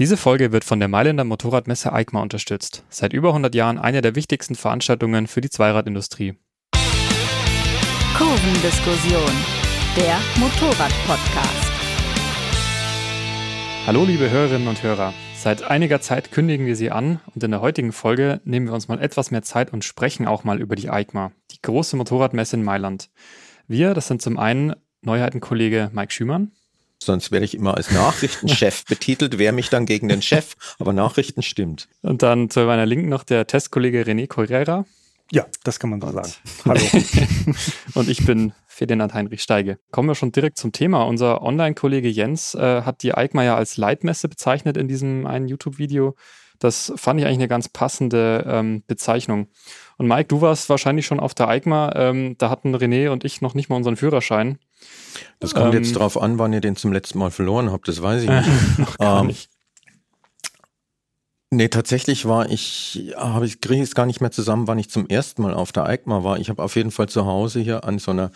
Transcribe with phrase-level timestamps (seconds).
[0.00, 2.84] Diese Folge wird von der Mailänder Motorradmesse EICMA unterstützt.
[2.88, 6.36] Seit über 100 Jahren eine der wichtigsten Veranstaltungen für die Zweiradindustrie.
[8.16, 9.30] Kurvendiskussion,
[9.98, 11.72] der Motorrad-Podcast.
[13.86, 15.12] Hallo liebe Hörerinnen und Hörer.
[15.36, 18.88] Seit einiger Zeit kündigen wir Sie an und in der heutigen Folge nehmen wir uns
[18.88, 22.64] mal etwas mehr Zeit und sprechen auch mal über die EICMA, die große Motorradmesse in
[22.64, 23.10] Mailand.
[23.68, 26.52] Wir, das sind zum einen Neuheitenkollege Mike Schümann.
[27.02, 31.42] Sonst werde ich immer als Nachrichtenchef betitelt, wehre mich dann gegen den Chef, aber Nachrichten
[31.42, 31.88] stimmt.
[32.02, 34.84] Und dann zu meiner Linken noch der Testkollege René Correra.
[35.32, 36.32] Ja, das kann man so sagen.
[36.66, 36.80] Hallo.
[37.94, 39.78] und ich bin Ferdinand Heinrich Steige.
[39.92, 41.04] Kommen wir schon direkt zum Thema.
[41.04, 46.16] Unser Online-Kollege Jens äh, hat die EICMA ja als Leitmesse bezeichnet in diesem einen YouTube-Video.
[46.58, 49.48] Das fand ich eigentlich eine ganz passende ähm, Bezeichnung.
[49.96, 51.92] Und Mike, du warst wahrscheinlich schon auf der EICMA.
[51.94, 54.58] Ähm, da hatten René und ich noch nicht mal unseren Führerschein.
[55.38, 57.88] Das kommt ähm, jetzt darauf an, wann ihr den zum letzten Mal verloren habt.
[57.88, 58.48] Das weiß ich nicht.
[58.78, 59.50] noch gar ähm, nicht.
[61.52, 65.08] Nee, tatsächlich war ich, habe ich kriege es gar nicht mehr zusammen, wann ich zum
[65.08, 66.38] ersten Mal auf der EICMA war.
[66.38, 68.30] Ich habe auf jeden Fall zu Hause hier an so einer,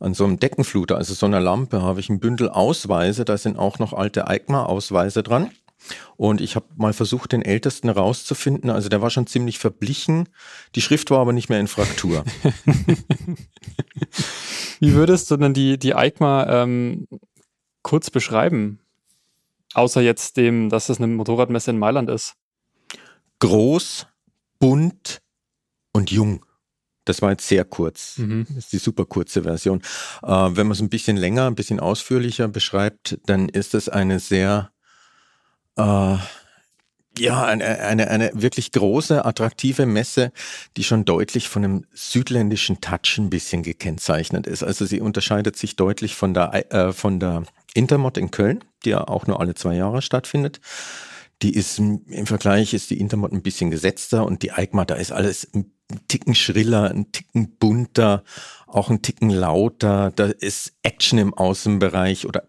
[0.00, 3.24] an so einem Deckenfluter, also so einer Lampe, habe ich ein Bündel Ausweise.
[3.24, 5.52] Da sind auch noch alte EICMA-Ausweise dran.
[6.16, 8.70] Und ich habe mal versucht, den ältesten rauszufinden.
[8.70, 10.28] Also der war schon ziemlich verblichen.
[10.74, 12.24] Die Schrift war aber nicht mehr in Fraktur.
[14.80, 17.06] Wie würdest du denn die, die EICMA ähm,
[17.82, 18.80] kurz beschreiben?
[19.74, 22.36] Außer jetzt dem, dass es eine Motorradmesse in Mailand ist
[23.38, 24.06] groß,
[24.58, 25.20] bunt
[25.92, 26.44] und jung.
[27.04, 28.18] Das war jetzt sehr kurz.
[28.18, 28.46] Mhm.
[28.48, 29.80] Das ist die super kurze Version.
[30.22, 34.18] Äh, wenn man es ein bisschen länger, ein bisschen ausführlicher beschreibt, dann ist es eine
[34.18, 34.72] sehr,
[35.76, 36.16] äh,
[37.18, 40.32] ja, eine, eine, eine wirklich große, attraktive Messe,
[40.76, 44.62] die schon deutlich von einem südländischen Touch ein bisschen gekennzeichnet ist.
[44.62, 49.06] Also sie unterscheidet sich deutlich von der, äh, von der Intermod in Köln, die ja
[49.08, 50.60] auch nur alle zwei Jahre stattfindet.
[51.42, 55.12] Die ist im Vergleich ist die Intermod ein bisschen gesetzter und die EICMA, da ist
[55.12, 55.72] alles ein
[56.08, 58.24] Ticken schriller, ein Ticken bunter,
[58.66, 60.12] auch ein Ticken lauter.
[60.16, 62.44] Da ist Action im Außenbereich oder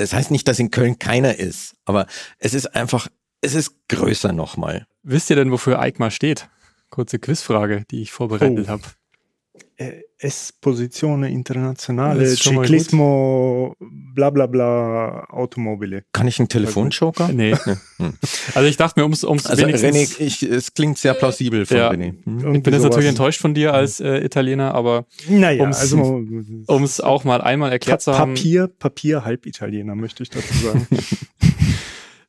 [0.00, 2.06] das heißt nicht, dass in Köln keiner ist, aber
[2.38, 3.08] es ist einfach,
[3.40, 4.86] es ist größer nochmal.
[5.02, 6.48] Wisst ihr denn, wofür EICMA steht?
[6.90, 8.68] Kurze Quizfrage, die ich vorbereitet oh.
[8.68, 8.82] habe.
[10.18, 16.04] Esposizione internazionale, Ciclismo, bla bla bla, Automobile.
[16.12, 17.28] Kann ich einen Telefonjoker?
[17.32, 17.54] Nee.
[17.96, 18.12] Hm.
[18.54, 21.90] Also ich dachte mir, ums, ums also René, ich, es klingt sehr plausibel von ja.
[21.90, 22.14] René.
[22.24, 22.54] Hm?
[22.56, 26.22] Ich bin jetzt natürlich enttäuscht von dir als äh, Italiener, aber naja, ums, also,
[26.68, 28.34] ums auch mal einmal erklärt pa zu haben.
[28.34, 30.86] Papier, Papier, Halbitaliener, möchte ich dazu sagen.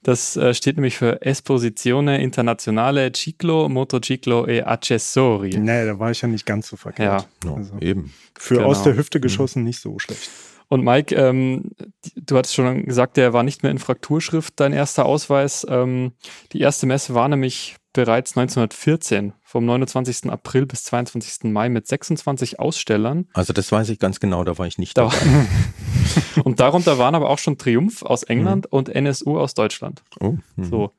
[0.03, 5.51] Das äh, steht nämlich für Esposizione Internazionale Ciclo, Motociclo e Accessori.
[5.57, 7.27] Nee, da war ich ja nicht ganz so verkehrt.
[7.43, 8.11] Ja, also eben.
[8.37, 8.67] Für genau.
[8.67, 9.23] aus der Hüfte mhm.
[9.23, 10.29] geschossen nicht so schlecht.
[10.69, 11.71] Und Mike, ähm,
[12.15, 15.67] du hattest schon gesagt, der war nicht mehr in Frakturschrift, dein erster Ausweis.
[15.69, 16.13] Ähm,
[16.53, 20.29] die erste Messe war nämlich bereits 1914, vom 29.
[20.29, 21.51] April bis 22.
[21.51, 23.27] Mai mit 26 Ausstellern.
[23.33, 25.15] Also das weiß ich ganz genau, da war ich nicht dabei.
[26.43, 28.77] und darunter waren aber auch schon Triumph aus England mhm.
[28.77, 30.03] und NSU aus Deutschland.
[30.19, 30.37] Oh.
[30.55, 30.63] Mhm.
[30.63, 30.93] So.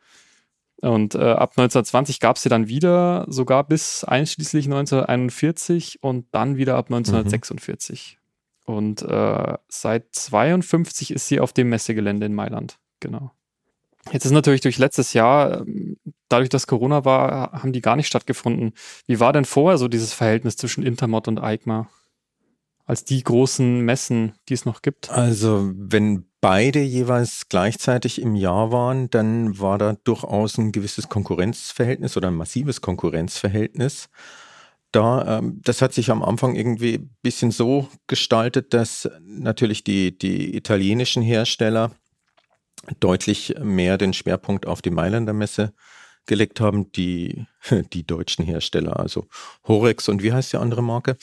[0.83, 6.57] Und äh, ab 1920 gab es sie dann wieder, sogar bis einschließlich 1941 und dann
[6.57, 8.19] wieder ab 1946.
[8.67, 8.75] Mhm.
[8.75, 12.79] Und äh, seit 52 ist sie auf dem Messegelände in Mailand.
[13.01, 13.33] Genau.
[14.11, 15.97] Jetzt ist natürlich durch letztes Jahr, ähm,
[16.33, 18.73] dadurch, dass Corona war, haben die gar nicht stattgefunden.
[19.07, 21.89] Wie war denn vorher so dieses Verhältnis zwischen Intermod und EICMA?
[22.85, 25.11] Als die großen Messen, die es noch gibt?
[25.11, 32.17] Also, wenn beide jeweils gleichzeitig im Jahr waren, dann war da durchaus ein gewisses Konkurrenzverhältnis
[32.17, 34.09] oder ein massives Konkurrenzverhältnis.
[34.91, 40.19] Da, ähm, das hat sich am Anfang irgendwie ein bisschen so gestaltet, dass natürlich die,
[40.19, 41.93] die italienischen Hersteller
[43.01, 45.73] deutlich mehr den Schwerpunkt auf die Mailänder Messe
[46.27, 47.47] gelegt haben, die,
[47.93, 49.27] die deutschen Hersteller, also
[49.67, 51.17] Horex und wie heißt die andere Marke?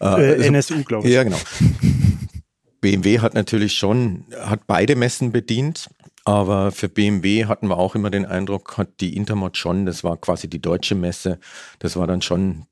[0.00, 1.14] Äh, also, NSU, glaube ich.
[1.14, 1.38] Ja, genau.
[2.80, 5.88] BMW hat natürlich schon, hat beide Messen bedient,
[6.24, 10.16] aber für BMW hatten wir auch immer den Eindruck, hat die Intermod schon, das war
[10.16, 11.38] quasi die deutsche Messe,
[11.78, 12.66] das war dann schon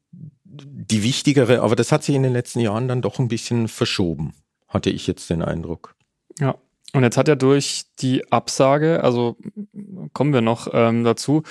[0.45, 4.35] die wichtigere, aber das hat sich in den letzten Jahren dann doch ein bisschen verschoben,
[4.69, 5.97] hatte ich jetzt den Eindruck.
[6.39, 6.57] Ja,
[6.95, 9.37] und jetzt hat er durch die Absage, also
[10.13, 11.43] kommen wir noch ähm, dazu,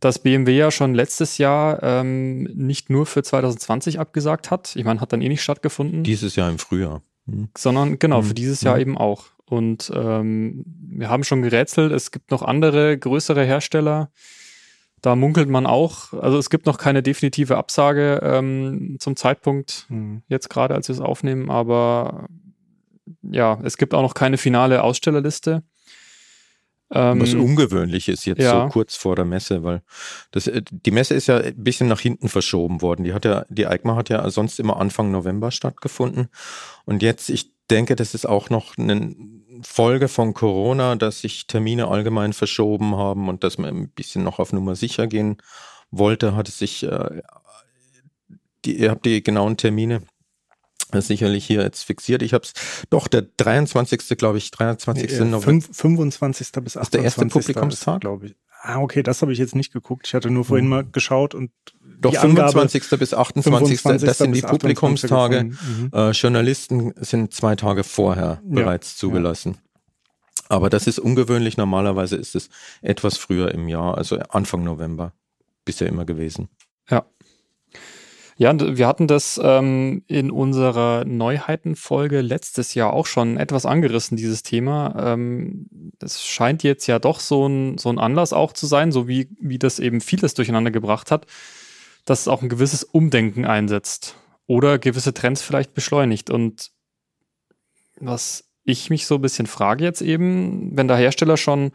[0.00, 4.76] dass BMW ja schon letztes Jahr ähm, nicht nur für 2020 abgesagt hat.
[4.76, 6.04] Ich meine, hat dann eh nicht stattgefunden.
[6.04, 7.02] Dieses Jahr im Frühjahr.
[7.26, 7.48] Mhm.
[7.56, 8.34] Sondern genau, für hm.
[8.34, 8.80] dieses Jahr mhm.
[8.82, 9.26] eben auch.
[9.44, 14.10] Und ähm, wir haben schon gerätselt, es gibt noch andere größere Hersteller.
[15.00, 20.22] Da munkelt man auch, also es gibt noch keine definitive Absage ähm, zum Zeitpunkt, mhm.
[20.28, 22.26] jetzt gerade als wir es aufnehmen, aber
[23.22, 25.62] ja, es gibt auch noch keine finale Ausstellerliste.
[26.90, 28.62] Ähm, Was ungewöhnlich ist jetzt ja.
[28.62, 29.82] so kurz vor der Messe, weil
[30.30, 33.04] das, äh, die Messe ist ja ein bisschen nach hinten verschoben worden.
[33.04, 36.28] Die hat ja, die EICMA hat ja sonst immer Anfang November stattgefunden.
[36.86, 39.14] Und jetzt, ich denke, das ist auch noch eine
[39.62, 44.38] Folge von Corona, dass sich Termine allgemein verschoben haben und dass man ein bisschen noch
[44.38, 45.36] auf Nummer sicher gehen
[45.90, 47.22] wollte, hat es sich, äh,
[48.64, 50.02] die, ihr habt die genauen Termine
[50.92, 52.22] sicherlich hier jetzt fixiert.
[52.22, 52.52] Ich habe es
[52.90, 54.16] doch der 23.
[54.16, 55.10] glaube ich, 23.
[55.10, 55.66] Nee, November.
[55.72, 56.52] 25.
[56.62, 56.82] bis 28.
[56.82, 58.36] Ist der erste Publikumstag, glaube ich.
[58.62, 60.06] Ah, okay, das habe ich jetzt nicht geguckt.
[60.06, 60.70] Ich hatte nur vorhin mhm.
[60.70, 61.50] mal geschaut und
[62.00, 62.82] doch 25.
[62.82, 63.80] Angabe, bis 28.
[63.80, 64.08] 25.
[64.08, 65.44] das sind die Publikumstage.
[65.44, 65.90] Mhm.
[65.92, 69.54] Äh, Journalisten sind zwei Tage vorher ja, bereits zugelassen.
[69.54, 69.60] Ja.
[70.48, 71.56] Aber das ist ungewöhnlich.
[71.56, 72.48] Normalerweise ist es
[72.80, 75.12] etwas früher im Jahr, also Anfang November
[75.64, 76.48] bisher immer gewesen.
[76.88, 77.04] Ja,
[78.40, 84.44] ja, wir hatten das ähm, in unserer Neuheitenfolge letztes Jahr auch schon etwas angerissen, dieses
[84.44, 84.94] Thema.
[84.96, 85.66] Ähm,
[85.98, 89.28] das scheint jetzt ja doch so ein, so ein Anlass auch zu sein, so wie,
[89.40, 91.26] wie das eben vieles durcheinander gebracht hat,
[92.04, 94.14] dass es auch ein gewisses Umdenken einsetzt
[94.46, 96.30] oder gewisse Trends vielleicht beschleunigt.
[96.30, 96.70] Und
[97.98, 101.72] was ich mich so ein bisschen frage jetzt eben, wenn da Hersteller schon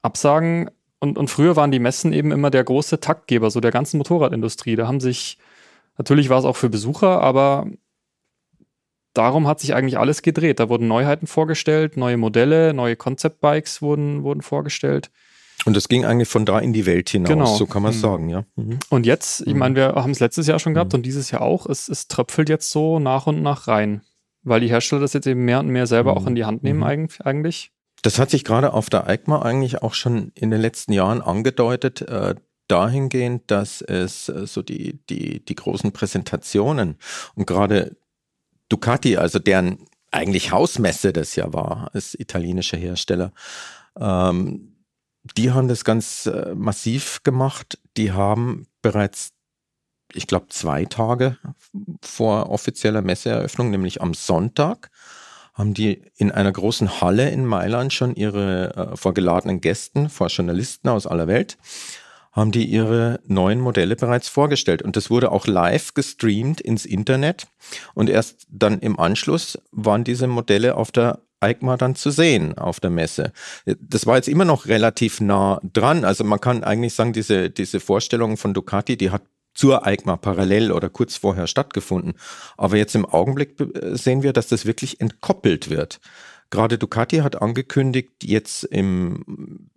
[0.00, 0.70] absagen,
[1.00, 4.76] und, und früher waren die Messen eben immer der große Taktgeber so der ganzen Motorradindustrie.
[4.76, 5.38] Da haben sich
[5.98, 7.66] Natürlich war es auch für Besucher, aber
[9.14, 10.60] darum hat sich eigentlich alles gedreht.
[10.60, 15.10] Da wurden Neuheiten vorgestellt, neue Modelle, neue Concept-Bikes wurden, wurden vorgestellt.
[15.64, 17.46] Und das ging eigentlich von da in die Welt hinaus, genau.
[17.46, 18.02] so kann man es mhm.
[18.02, 18.44] sagen, ja.
[18.56, 18.78] Mhm.
[18.90, 19.58] Und jetzt, ich mhm.
[19.60, 20.98] meine, wir haben es letztes Jahr schon gehabt mhm.
[20.98, 24.02] und dieses Jahr auch, es, es tröpfelt jetzt so nach und nach rein,
[24.42, 26.28] weil die Hersteller das jetzt eben mehr und mehr selber auch mhm.
[26.28, 27.08] in die Hand nehmen mhm.
[27.24, 27.70] eigentlich.
[28.02, 32.02] Das hat sich gerade auf der EICMA eigentlich auch schon in den letzten Jahren angedeutet,
[32.02, 32.34] äh,
[32.68, 36.96] dahingehend, dass es äh, so die, die, die großen Präsentationen
[37.34, 37.96] und gerade
[38.68, 43.32] Ducati, also deren eigentlich Hausmesse das ja war, als italienischer Hersteller,
[43.98, 44.74] ähm,
[45.36, 47.78] die haben das ganz äh, massiv gemacht.
[47.96, 49.32] Die haben bereits,
[50.12, 51.38] ich glaube, zwei Tage
[52.02, 54.90] vor offizieller Messeeröffnung, nämlich am Sonntag,
[55.54, 60.88] haben die in einer großen Halle in Mailand schon ihre äh, vorgeladenen Gästen, vor Journalisten
[60.88, 61.56] aus aller Welt,
[62.34, 64.82] haben die ihre neuen Modelle bereits vorgestellt.
[64.82, 67.46] Und das wurde auch live gestreamt ins Internet.
[67.94, 72.80] Und erst dann im Anschluss waren diese Modelle auf der EICMA dann zu sehen auf
[72.80, 73.32] der Messe.
[73.78, 76.04] Das war jetzt immer noch relativ nah dran.
[76.04, 79.22] Also man kann eigentlich sagen, diese, diese Vorstellung von Ducati, die hat
[79.54, 82.14] zur EICMA parallel oder kurz vorher stattgefunden.
[82.56, 83.56] Aber jetzt im Augenblick
[83.92, 86.00] sehen wir, dass das wirklich entkoppelt wird.
[86.50, 89.70] Gerade Ducati hat angekündigt, jetzt im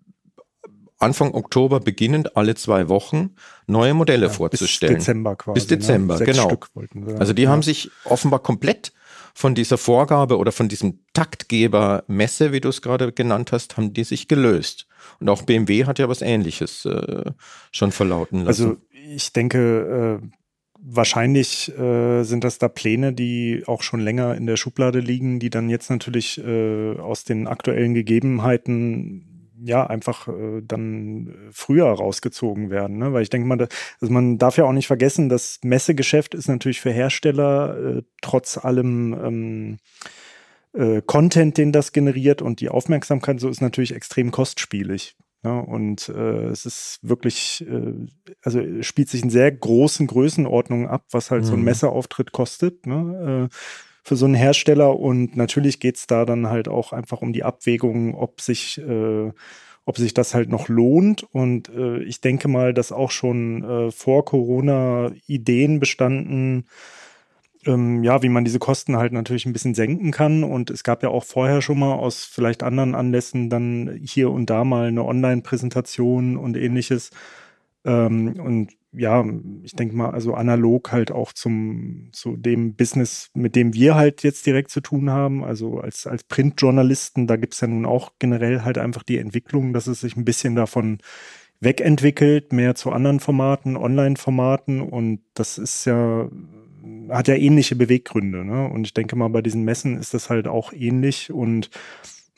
[0.99, 3.35] Anfang Oktober beginnend alle zwei Wochen
[3.67, 4.95] neue Modelle ja, vorzustellen.
[4.95, 5.53] Bis Dezember quasi.
[5.53, 5.77] Bis ne?
[5.77, 6.25] Dezember, ne?
[6.25, 6.51] genau.
[7.19, 7.49] also die ja.
[7.49, 8.91] haben sich offenbar komplett
[9.33, 13.93] von dieser Vorgabe oder von diesem Taktgeber Messe, wie du es gerade genannt hast, haben
[13.93, 14.87] die sich gelöst.
[15.19, 17.31] Und auch BMW hat ja was Ähnliches äh,
[17.71, 18.47] schon verlauten lassen.
[18.47, 20.27] Also ich denke, äh,
[20.79, 25.49] wahrscheinlich äh, sind das da Pläne, die auch schon länger in der Schublade liegen, die
[25.49, 29.26] dann jetzt natürlich äh, aus den aktuellen Gegebenheiten
[29.61, 32.97] ja einfach äh, dann früher rausgezogen werden.
[32.97, 33.13] Ne?
[33.13, 33.67] Weil ich denke mal, da,
[34.01, 38.57] also man darf ja auch nicht vergessen, das Messegeschäft ist natürlich für Hersteller äh, trotz
[38.57, 39.77] allem ähm,
[40.73, 45.15] äh, Content, den das generiert und die Aufmerksamkeit so ist natürlich extrem kostspielig.
[45.43, 47.93] Ja, und äh, es ist wirklich, äh,
[48.41, 51.47] also spielt sich in sehr großen Größenordnungen ab, was halt mhm.
[51.47, 51.65] so ein mhm.
[51.65, 52.85] Messeauftritt kostet.
[52.85, 53.49] Ne?
[53.49, 53.55] Äh,
[54.07, 54.97] für so einen Hersteller.
[54.97, 59.31] Und natürlich geht es da dann halt auch einfach um die Abwägung, ob sich, äh,
[59.83, 61.23] ob sich das halt noch lohnt.
[61.23, 66.67] Und äh, ich denke mal, dass auch schon äh, vor Corona Ideen bestanden,
[67.65, 70.45] ähm, ja, wie man diese Kosten halt natürlich ein bisschen senken kann.
[70.45, 74.49] Und es gab ja auch vorher schon mal aus vielleicht anderen Anlässen dann hier und
[74.49, 77.11] da mal eine Online-Präsentation und ähnliches.
[77.83, 79.23] Ähm, und ja,
[79.63, 84.23] ich denke mal, also analog halt auch zum, zu dem Business, mit dem wir halt
[84.23, 85.43] jetzt direkt zu tun haben.
[85.43, 89.73] Also als, als Printjournalisten, da gibt es ja nun auch generell halt einfach die Entwicklung,
[89.73, 90.99] dass es sich ein bisschen davon
[91.59, 96.29] wegentwickelt, mehr zu anderen Formaten, Online-Formaten und das ist ja,
[97.09, 98.45] hat ja ähnliche Beweggründe.
[98.45, 98.69] Ne?
[98.69, 101.69] Und ich denke mal, bei diesen Messen ist das halt auch ähnlich und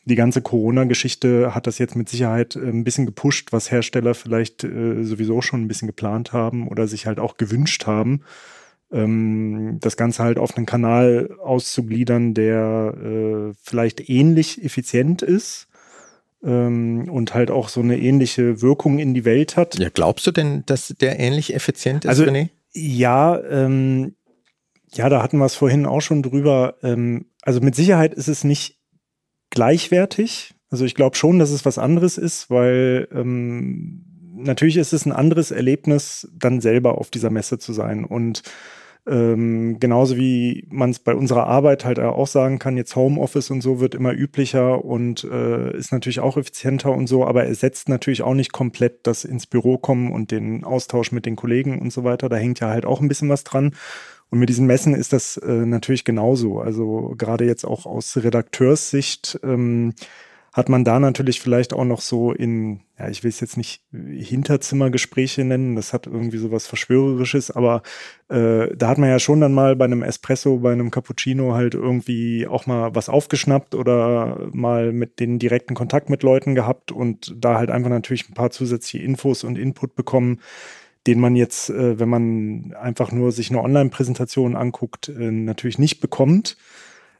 [0.09, 4.63] die ganze Corona-Geschichte hat das jetzt mit Sicherheit äh, ein bisschen gepusht, was Hersteller vielleicht
[4.63, 8.21] äh, sowieso schon ein bisschen geplant haben oder sich halt auch gewünscht haben,
[8.91, 15.67] ähm, das Ganze halt auf einen Kanal auszugliedern, der äh, vielleicht ähnlich effizient ist
[16.43, 19.77] ähm, und halt auch so eine ähnliche Wirkung in die Welt hat.
[19.77, 22.49] Ja, glaubst du denn, dass der ähnlich effizient ist, also, René?
[22.73, 24.15] Ja, ähm,
[24.91, 26.75] ja, da hatten wir es vorhin auch schon drüber.
[26.81, 28.78] Ähm, also mit Sicherheit ist es nicht
[29.49, 30.53] gleichwertig.
[30.69, 35.11] Also ich glaube schon, dass es was anderes ist, weil ähm, natürlich ist es ein
[35.11, 38.05] anderes Erlebnis, dann selber auf dieser Messe zu sein.
[38.05, 38.43] Und
[39.07, 43.61] ähm, genauso wie man es bei unserer Arbeit halt auch sagen kann, jetzt Homeoffice und
[43.61, 48.21] so wird immer üblicher und äh, ist natürlich auch effizienter und so, aber ersetzt natürlich
[48.21, 52.03] auch nicht komplett das ins Büro kommen und den Austausch mit den Kollegen und so
[52.03, 52.29] weiter.
[52.29, 53.73] Da hängt ja halt auch ein bisschen was dran.
[54.31, 56.59] Und mit diesen Messen ist das äh, natürlich genauso.
[56.59, 59.93] Also gerade jetzt auch aus Redakteurssicht ähm,
[60.53, 63.83] hat man da natürlich vielleicht auch noch so in, ja, ich will es jetzt nicht
[63.91, 67.83] Hinterzimmergespräche nennen, das hat irgendwie so was Verschwörerisches, aber
[68.29, 71.75] äh, da hat man ja schon dann mal bei einem Espresso, bei einem Cappuccino halt
[71.75, 77.35] irgendwie auch mal was aufgeschnappt oder mal mit den direkten Kontakt mit Leuten gehabt und
[77.37, 80.39] da halt einfach natürlich ein paar zusätzliche Infos und Input bekommen,
[81.07, 86.01] den man jetzt, äh, wenn man einfach nur sich eine Online-Präsentation anguckt, äh, natürlich nicht
[86.01, 86.57] bekommt.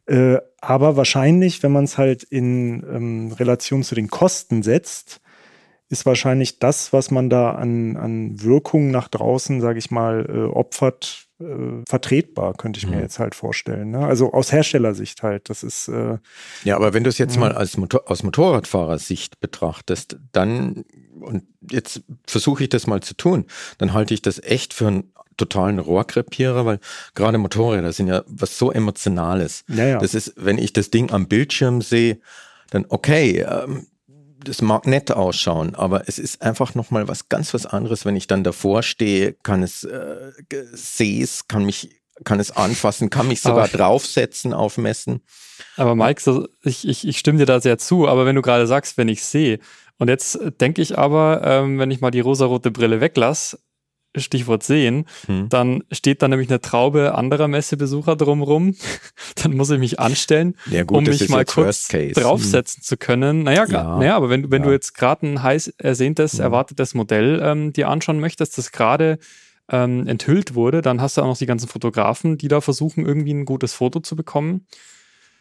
[0.10, 5.22] Äh, aber wahrscheinlich, wenn man es halt in ähm, Relation zu den Kosten setzt,
[5.88, 10.52] ist wahrscheinlich das, was man da an, an Wirkung nach draußen, sage ich mal, äh,
[10.52, 13.04] opfert, äh, vertretbar, könnte ich mir mhm.
[13.04, 13.92] jetzt halt vorstellen.
[13.92, 14.00] Ne?
[14.00, 15.50] Also aus Herstellersicht halt.
[15.50, 16.18] Das ist äh,
[16.64, 17.42] ja, aber wenn du es jetzt mhm.
[17.42, 20.86] mal als Motor aus Motorradfahrersicht betrachtest, dann
[21.20, 23.46] und jetzt versuche ich das mal zu tun,
[23.78, 26.80] dann halte ich das echt für ein totalen Rohrkrepierer, weil
[27.16, 29.64] gerade Motorräder sind ja was so Emotionales.
[29.68, 29.98] Ja, ja.
[29.98, 32.20] Das ist, wenn ich das Ding am Bildschirm sehe,
[32.70, 33.88] dann okay, ähm,
[34.44, 38.28] das mag nett ausschauen, aber es ist einfach nochmal was ganz was anderes, wenn ich
[38.28, 40.32] dann davor stehe, kann es äh,
[40.72, 45.22] sehe es, kann mich kann es anfassen, kann mich sogar aber, draufsetzen, aufmessen.
[45.78, 48.68] Aber Mike, so, ich, ich, ich stimme dir da sehr zu, aber wenn du gerade
[48.68, 49.60] sagst, wenn ich sehe,
[49.98, 53.60] und jetzt denke ich aber, ähm, wenn ich mal die rosarote Brille weglasse,
[54.16, 55.50] Stichwort sehen, hm.
[55.50, 58.76] dann steht da nämlich eine Traube anderer Messebesucher drumrum.
[59.36, 62.84] dann muss ich mich anstellen, ja, gut, um mich mal kurz draufsetzen hm.
[62.84, 63.44] zu können.
[63.44, 63.98] Naja, ja.
[63.98, 64.68] naja aber wenn, wenn ja.
[64.68, 66.42] du jetzt gerade ein heiß ersehntes, hm.
[66.42, 69.20] erwartetes Modell ähm, dir anschauen möchtest, das gerade
[69.70, 73.34] ähm, enthüllt wurde, dann hast du auch noch die ganzen Fotografen, die da versuchen, irgendwie
[73.34, 74.66] ein gutes Foto zu bekommen.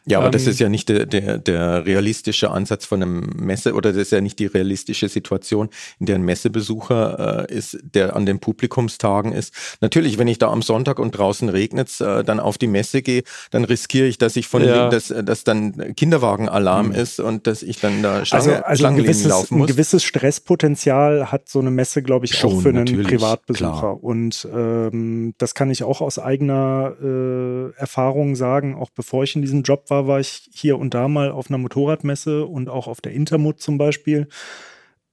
[0.08, 3.74] Ja, aber ähm, das ist ja nicht der, der, der realistische Ansatz von einem Messe
[3.74, 5.68] oder das ist ja nicht die realistische Situation,
[6.00, 9.52] in der ein Messebesucher äh, ist, der an den Publikumstagen ist.
[9.80, 13.22] Natürlich, wenn ich da am Sonntag und draußen regnet, äh, dann auf die Messe gehe,
[13.50, 14.88] dann riskiere ich, dass ich von ja.
[14.88, 16.94] dass, dass dann Kinderwagenalarm mhm.
[16.94, 19.68] ist und dass ich dann da Schlange, also, also ein gewisses, laufen muss.
[19.68, 23.78] Ein gewisses Stresspotenzial hat so eine Messe, glaube ich, Schon, auch für einen Privatbesucher.
[23.78, 24.02] Klar.
[24.02, 29.42] Und ähm, das kann ich auch aus eigener äh, Erfahrung sagen, auch bevor ich in
[29.42, 32.86] diesem Job war war, war ich hier und da mal auf einer Motorradmesse und auch
[32.86, 34.28] auf der Intermut zum Beispiel.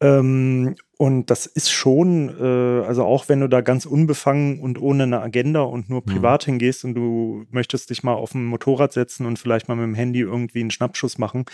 [0.01, 5.03] Ähm, und das ist schon, äh, also auch wenn du da ganz unbefangen und ohne
[5.03, 6.05] eine Agenda und nur mhm.
[6.05, 6.51] privat mhm.
[6.51, 9.95] hingehst und du möchtest dich mal auf ein Motorrad setzen und vielleicht mal mit dem
[9.95, 11.45] Handy irgendwie einen Schnappschuss machen,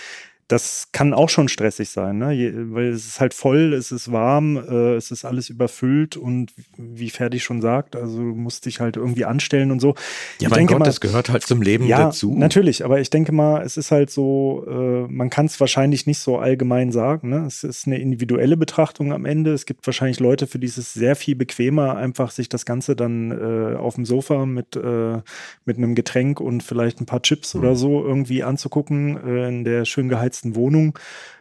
[0.52, 2.32] das kann auch schon stressig sein, ne?
[2.32, 6.52] Je, weil es ist halt voll, es ist warm, äh, es ist alles überfüllt und
[6.78, 9.96] wie Ferdi schon sagt, also du musst dich halt irgendwie anstellen und so.
[10.40, 12.36] Ja, ich mein Gott, mal, das gehört halt zum Leben ja, dazu.
[12.36, 16.20] Natürlich, aber ich denke mal, es ist halt so, äh, man kann es wahrscheinlich nicht
[16.20, 17.30] so allgemein sagen.
[17.30, 17.46] Ne?
[17.46, 19.54] Es ist eine individuelle Betrachtung am Ende.
[19.54, 22.96] Es gibt wahrscheinlich Leute, für die ist es sehr viel bequemer, einfach sich das Ganze
[22.96, 25.22] dann äh, auf dem Sofa mit, äh,
[25.66, 27.62] mit einem Getränk und vielleicht ein paar Chips mhm.
[27.62, 30.98] oder so irgendwie anzugucken, äh, in der schön geheizten beheizten Wohnung.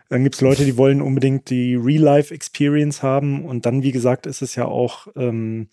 [0.09, 3.45] Dann gibt es Leute, die wollen unbedingt die Real-Life-Experience haben.
[3.45, 5.69] Und dann, wie gesagt, ist es ja auch ähm,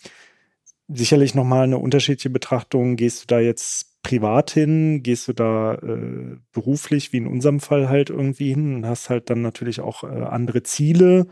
[0.88, 2.98] sicherlich nochmal eine unterschiedliche Betrachtung.
[2.98, 5.02] Gehst du da jetzt privat hin?
[5.02, 8.76] Gehst du da äh, beruflich, wie in unserem Fall halt irgendwie hin?
[8.76, 11.28] Und hast halt dann natürlich auch äh, andere Ziele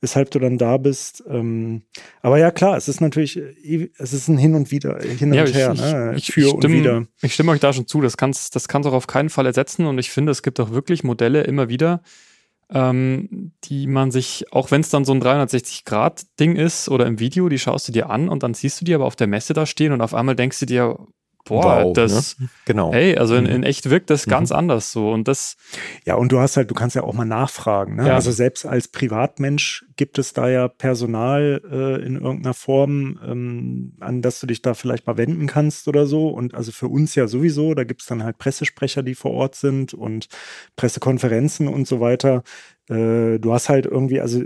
[0.00, 1.24] weshalb du dann da bist.
[1.28, 1.82] Ähm,
[2.22, 3.36] aber ja, klar, es ist natürlich,
[3.98, 6.14] es ist ein Hin und Wieder, hin ja, und her, ich, ne?
[6.16, 7.06] ich, für ich stimme, und wieder.
[7.22, 9.46] Ich stimme euch da schon zu, das kann es das kann's auch auf keinen Fall
[9.46, 12.02] ersetzen und ich finde, es gibt auch wirklich Modelle immer wieder,
[12.70, 17.48] ähm, die man sich, auch wenn es dann so ein 360-Grad-Ding ist oder im Video,
[17.48, 19.66] die schaust du dir an und dann siehst du die aber auf der Messe da
[19.66, 20.98] stehen und auf einmal denkst du dir,
[21.46, 22.48] boah, wow, das, ne?
[22.64, 22.92] genau.
[22.92, 23.50] Hey, also in, mhm.
[23.50, 24.30] in echt wirkt das mhm.
[24.30, 25.56] ganz anders so und das.
[26.04, 27.96] Ja, und du hast halt, du kannst ja auch mal nachfragen.
[27.96, 28.08] Ne?
[28.08, 28.14] Ja.
[28.14, 34.22] Also selbst als Privatmensch gibt es da ja Personal äh, in irgendeiner Form, ähm, an
[34.22, 36.28] das du dich da vielleicht mal wenden kannst oder so.
[36.28, 39.54] Und also für uns ja sowieso, da gibt es dann halt Pressesprecher, die vor Ort
[39.54, 40.28] sind und
[40.76, 42.42] Pressekonferenzen und so weiter.
[42.88, 44.42] Äh, du hast halt irgendwie, also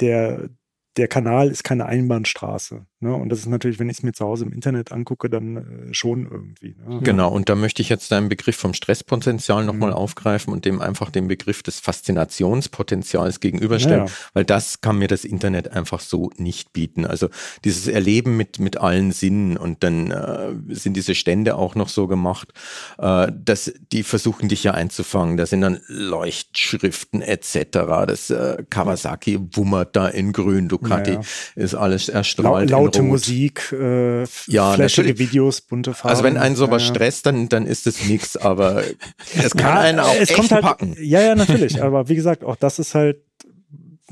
[0.00, 0.48] der,
[0.96, 2.86] der Kanal ist keine Einbahnstraße.
[3.02, 3.14] Ne?
[3.14, 5.94] Und das ist natürlich, wenn ich es mir zu Hause im Internet angucke, dann äh,
[5.94, 6.76] schon irgendwie.
[6.86, 7.00] Ne?
[7.02, 9.96] Genau, und da möchte ich jetzt deinen Begriff vom Stresspotenzial nochmal mhm.
[9.96, 14.12] aufgreifen und dem einfach den Begriff des Faszinationspotenzials gegenüberstellen, ja.
[14.34, 17.06] weil das kann mir das Internet einfach so nicht bieten.
[17.06, 17.30] Also
[17.64, 22.06] dieses Erleben mit, mit allen Sinnen und dann äh, sind diese Stände auch noch so
[22.06, 22.52] gemacht,
[22.98, 25.38] äh, dass die versuchen dich ja einzufangen.
[25.38, 27.68] Da sind dann Leuchtschriften etc.
[28.06, 31.22] Das äh, Kawasaki wummert da in grün, Ducati ja, ja.
[31.54, 32.68] ist alles erstrahlt.
[32.68, 36.10] Laut laute Musik, äh, ja, flashige Videos, bunte Farben.
[36.10, 38.82] Also wenn einen sowas ja, stresst, dann, dann ist es nichts, aber
[39.36, 40.96] es kann ja, einen auch es kommt halt, packen.
[41.00, 41.82] Ja, ja, natürlich.
[41.82, 43.18] aber wie gesagt, auch das ist halt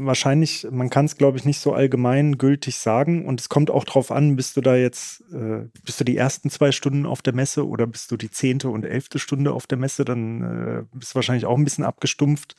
[0.00, 3.26] wahrscheinlich, man kann es, glaube ich, nicht so allgemein gültig sagen.
[3.26, 6.50] Und es kommt auch drauf an, bist du da jetzt, äh, bist du die ersten
[6.50, 9.78] zwei Stunden auf der Messe oder bist du die zehnte und elfte Stunde auf der
[9.78, 12.54] Messe, dann äh, bist du wahrscheinlich auch ein bisschen abgestumpft.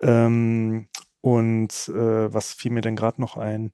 [0.00, 0.88] Ähm,
[1.20, 3.72] und äh, was fiel mir denn gerade noch ein?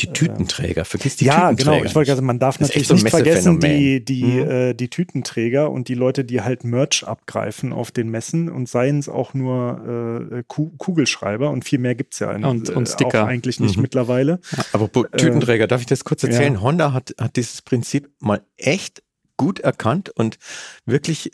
[0.00, 1.70] Die Tütenträger, vergiss die ja, Tütenträger.
[1.70, 1.86] Ja, genau.
[1.86, 4.50] Ich wollte sagen, man darf natürlich so nicht vergessen, die, die, mhm.
[4.50, 8.98] äh, die Tütenträger und die Leute, die halt Merch abgreifen auf den Messen und seien
[8.98, 12.92] es auch nur äh, Kugelschreiber und viel mehr gibt es ja in, und, und äh,
[12.92, 13.24] Sticker.
[13.24, 13.82] auch eigentlich nicht mhm.
[13.82, 14.40] mittlerweile.
[14.72, 16.54] Aber äh, Tütenträger, darf ich das kurz erzählen?
[16.54, 16.60] Ja.
[16.60, 19.02] Honda hat, hat dieses Prinzip mal echt
[19.36, 20.38] gut erkannt und
[20.86, 21.30] wirklich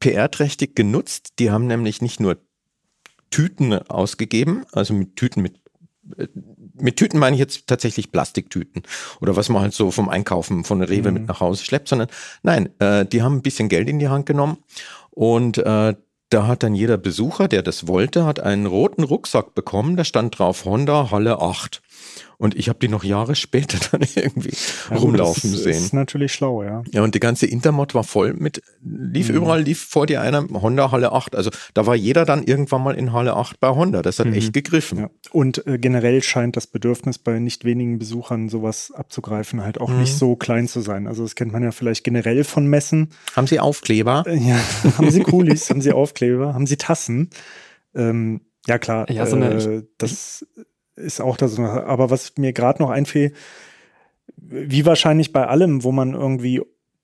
[0.00, 1.34] PR-trächtig genutzt.
[1.38, 2.38] Die haben nämlich nicht nur
[3.30, 5.60] Tüten ausgegeben, also mit Tüten mit
[6.80, 8.82] mit Tüten meine ich jetzt tatsächlich Plastiktüten
[9.20, 11.14] oder was man halt so vom Einkaufen von Rewe mhm.
[11.14, 12.08] mit nach Hause schleppt, sondern
[12.42, 14.58] nein, äh, die haben ein bisschen Geld in die Hand genommen
[15.10, 15.94] und äh,
[16.30, 20.38] da hat dann jeder Besucher, der das wollte, hat einen roten Rucksack bekommen, da stand
[20.38, 21.80] drauf Honda Halle 8.
[22.40, 24.56] Und ich habe die noch Jahre später dann irgendwie
[24.90, 25.72] ja, rumlaufen das sehen.
[25.72, 26.84] Das ist natürlich schlau, ja.
[26.92, 29.36] Ja, und die ganze Intermod war voll mit, lief mhm.
[29.36, 31.34] überall, lief vor dir einer Honda Halle 8.
[31.34, 34.02] Also da war jeder dann irgendwann mal in Halle 8 bei Honda.
[34.02, 34.34] Das hat mhm.
[34.34, 34.98] echt gegriffen.
[34.98, 35.10] Ja.
[35.32, 39.98] Und äh, generell scheint das Bedürfnis bei nicht wenigen Besuchern, sowas abzugreifen, halt auch mhm.
[39.98, 41.08] nicht so klein zu sein.
[41.08, 43.08] Also das kennt man ja vielleicht generell von Messen.
[43.34, 44.22] Haben Sie Aufkleber?
[44.28, 44.60] Äh, ja,
[44.96, 47.30] haben Sie Coolies, haben Sie Aufkleber, haben Sie Tassen?
[47.96, 49.10] Ähm, ja, klar.
[49.10, 50.46] Ja, so eine, äh, das
[50.98, 51.58] ist auch das.
[51.58, 53.32] Aber was mir gerade noch einfiel,
[54.36, 56.62] wie wahrscheinlich bei allem, wo man irgendwie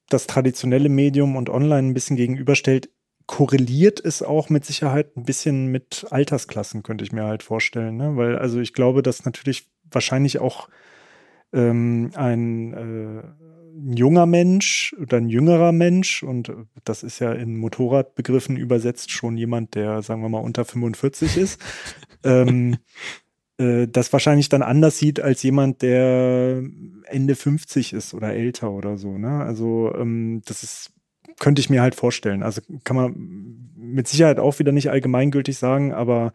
[0.09, 2.91] das traditionelle Medium und online ein bisschen gegenüberstellt,
[3.27, 7.97] korreliert es auch mit Sicherheit ein bisschen mit Altersklassen, könnte ich mir halt vorstellen.
[7.97, 8.17] Ne?
[8.17, 10.69] Weil, also ich glaube, dass natürlich wahrscheinlich auch
[11.53, 13.23] ähm, ein, äh,
[13.77, 16.53] ein junger Mensch oder ein jüngerer Mensch, und
[16.85, 21.61] das ist ja in Motorradbegriffen übersetzt schon jemand, der, sagen wir mal, unter 45 ist,
[22.25, 22.77] ähm,
[23.59, 26.63] äh, das wahrscheinlich dann anders sieht als jemand, der
[27.05, 29.17] Ende 50 ist oder älter oder so.
[29.19, 29.45] Ne?
[29.45, 30.93] Also ähm, das ist,
[31.39, 32.43] könnte ich mir halt vorstellen.
[32.43, 36.33] Also kann man mit Sicherheit auch wieder nicht allgemeingültig sagen, aber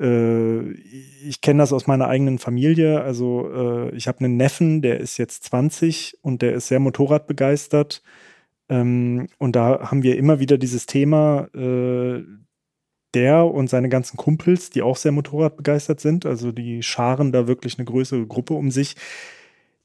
[0.00, 3.02] äh, ich kenne das aus meiner eigenen Familie.
[3.02, 3.50] Also
[3.90, 8.02] äh, ich habe einen Neffen, der ist jetzt 20 und der ist sehr Motorradbegeistert.
[8.68, 11.48] Ähm, und da haben wir immer wieder dieses Thema,
[13.14, 17.78] der und seine ganzen Kumpels, die auch sehr Motorradbegeistert sind, also die scharen da wirklich
[17.78, 18.96] eine größere Gruppe um sich,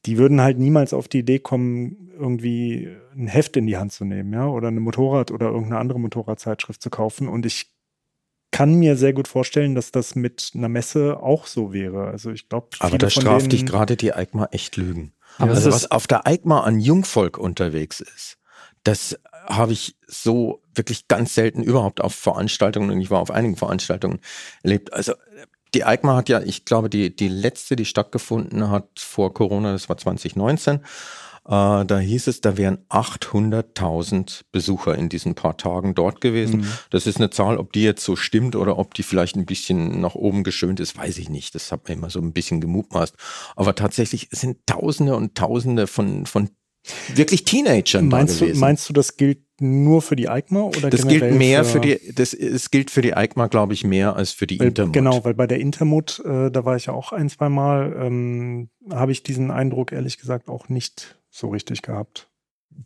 [0.06, 4.06] die würden halt niemals auf die Idee kommen, irgendwie ein Heft in die Hand zu
[4.06, 7.28] nehmen, ja, oder eine Motorrad- oder irgendeine andere Motorradzeitschrift zu kaufen.
[7.28, 7.72] Und ich
[8.52, 12.08] kann mir sehr gut vorstellen, dass das mit einer Messe auch so wäre.
[12.08, 15.12] Also ich glaube, aber da straft dich gerade die EICMA echt Lügen.
[15.38, 18.38] Aber also was auf der EICMA an Jungvolk unterwegs ist,
[18.84, 23.56] das habe ich so wirklich ganz selten überhaupt auf Veranstaltungen und ich war auf einigen
[23.56, 24.20] Veranstaltungen
[24.64, 24.94] erlebt.
[24.94, 25.14] Also
[25.74, 29.90] die EICMA hat ja, ich glaube, die, die letzte, die stattgefunden hat vor Corona, das
[29.90, 30.82] war 2019,
[31.48, 36.62] äh, da hieß es, da wären 800.000 Besucher in diesen paar Tagen dort gewesen.
[36.62, 36.68] Mhm.
[36.90, 40.02] Das ist eine Zahl, ob die jetzt so stimmt oder ob die vielleicht ein bisschen
[40.02, 41.54] nach oben geschönt ist, weiß ich nicht.
[41.54, 43.16] Das hat mir immer so ein bisschen gemutmaßt.
[43.56, 46.50] Aber tatsächlich sind Tausende und Tausende von, von
[47.14, 48.60] wirklich Teenagern meinst da gewesen.
[48.60, 51.80] Du, meinst du, das gilt nur für die EICMA oder Das gilt mehr für, für,
[51.80, 54.94] die, das es gilt für die EICMA, glaube ich, mehr als für die weil, Intermod.
[54.94, 58.70] Genau, weil bei der Intermod, äh, da war ich ja auch ein, zwei Mal, ähm,
[58.92, 62.30] habe ich diesen Eindruck ehrlich gesagt auch nicht so richtig gehabt.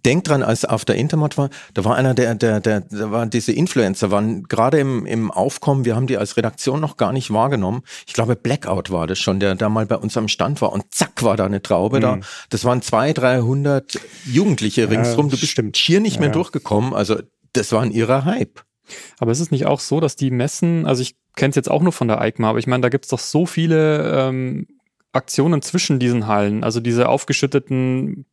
[0.05, 3.29] Denk dran, als auf der Intermod war, da war einer der, der, der, da waren
[3.29, 7.31] diese Influencer, waren gerade im, im Aufkommen, wir haben die als Redaktion noch gar nicht
[7.31, 7.81] wahrgenommen.
[8.07, 10.93] Ich glaube, Blackout war das schon, der da mal bei uns am Stand war und
[10.93, 12.01] zack war da eine Traube mhm.
[12.01, 12.19] da.
[12.49, 15.29] Das waren zwei, dreihundert Jugendliche ja, ringsrum.
[15.29, 15.77] Du bist stimmt.
[15.77, 16.21] schier nicht ja.
[16.21, 16.93] mehr durchgekommen.
[16.93, 17.19] Also
[17.53, 18.61] das war ein irrer Hype.
[19.19, 21.81] Aber ist es nicht auch so, dass die Messen, also ich kenne es jetzt auch
[21.81, 24.67] nur von der EICMA, aber ich meine, da gibt es doch so viele ähm,
[25.11, 28.25] Aktionen zwischen diesen Hallen, also diese aufgeschütteten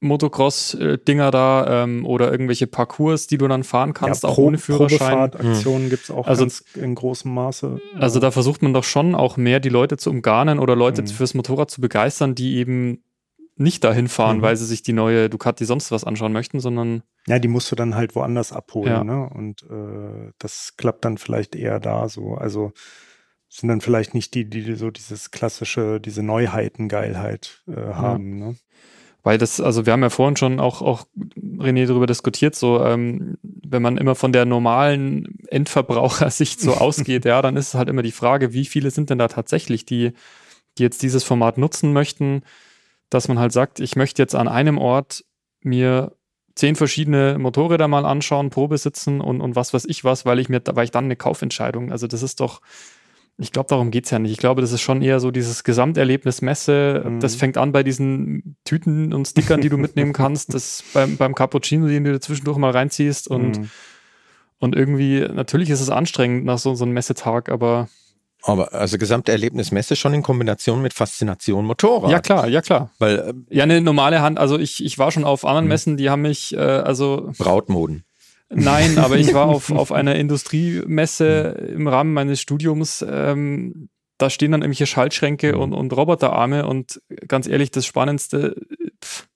[0.00, 4.58] Motocross-Dinger da ähm, oder irgendwelche Parcours, die du dann fahren kannst, ja, auch Pro, ohne
[4.58, 5.34] Führerschein.
[5.34, 5.90] Aktionen mhm.
[5.90, 7.80] gibt's auch also, in großem Maße.
[7.98, 11.08] Also da versucht man doch schon auch mehr die Leute zu umgarnen oder Leute mhm.
[11.08, 13.04] fürs Motorrad zu begeistern, die eben
[13.56, 14.42] nicht dahin fahren, mhm.
[14.42, 17.02] weil sie sich die neue Ducati sonst was anschauen möchten, sondern.
[17.26, 19.04] Ja, die musst du dann halt woanders abholen, ja.
[19.04, 19.28] ne?
[19.28, 22.34] Und äh, das klappt dann vielleicht eher da so.
[22.34, 22.72] Also
[23.50, 28.46] sind dann vielleicht nicht die, die so dieses klassische, diese Neuheiten-Geilheit äh, haben, ja.
[28.46, 28.56] ne?
[29.22, 31.04] Weil das, also wir haben ja vorhin schon auch, auch
[31.58, 37.42] René darüber diskutiert, so ähm, wenn man immer von der normalen Endverbrauchersicht so ausgeht, ja,
[37.42, 40.12] dann ist es halt immer die Frage, wie viele sind denn da tatsächlich, die,
[40.78, 42.42] die jetzt dieses Format nutzen möchten,
[43.10, 45.24] dass man halt sagt, ich möchte jetzt an einem Ort
[45.62, 46.16] mir
[46.54, 50.48] zehn verschiedene Motorräder mal anschauen, Probe sitzen und, und was weiß ich was, weil ich
[50.48, 52.60] mir, weil ich dann eine Kaufentscheidung, also das ist doch,
[53.38, 54.32] ich glaube, darum geht's ja nicht.
[54.32, 57.04] Ich glaube, das ist schon eher so dieses Gesamterlebnis Messe.
[57.06, 57.20] Mhm.
[57.20, 61.34] Das fängt an bei diesen Tüten und Stickern, die du mitnehmen kannst, das beim, beim
[61.34, 63.70] Cappuccino, den du zwischendurch mal reinziehst und, mhm.
[64.58, 67.88] und irgendwie, natürlich ist es anstrengend nach so, so einem Messetag, aber
[68.42, 72.10] aber also Gesamterlebnis Messe schon in Kombination mit Faszination Motorrad.
[72.10, 72.90] Ja klar, ja klar.
[72.98, 74.38] Weil äh, ja eine normale Hand.
[74.38, 75.68] Also ich ich war schon auf anderen hm.
[75.68, 78.04] Messen, die haben mich äh, also Brautmoden.
[78.52, 83.04] Nein, aber ich war auf auf einer Industriemesse im Rahmen meines Studiums.
[83.08, 85.60] Ähm, da stehen dann irgendwelche Schaltschränke mhm.
[85.60, 88.56] und, und Roboterarme und ganz ehrlich, das Spannendste.
[89.02, 89.28] Pff,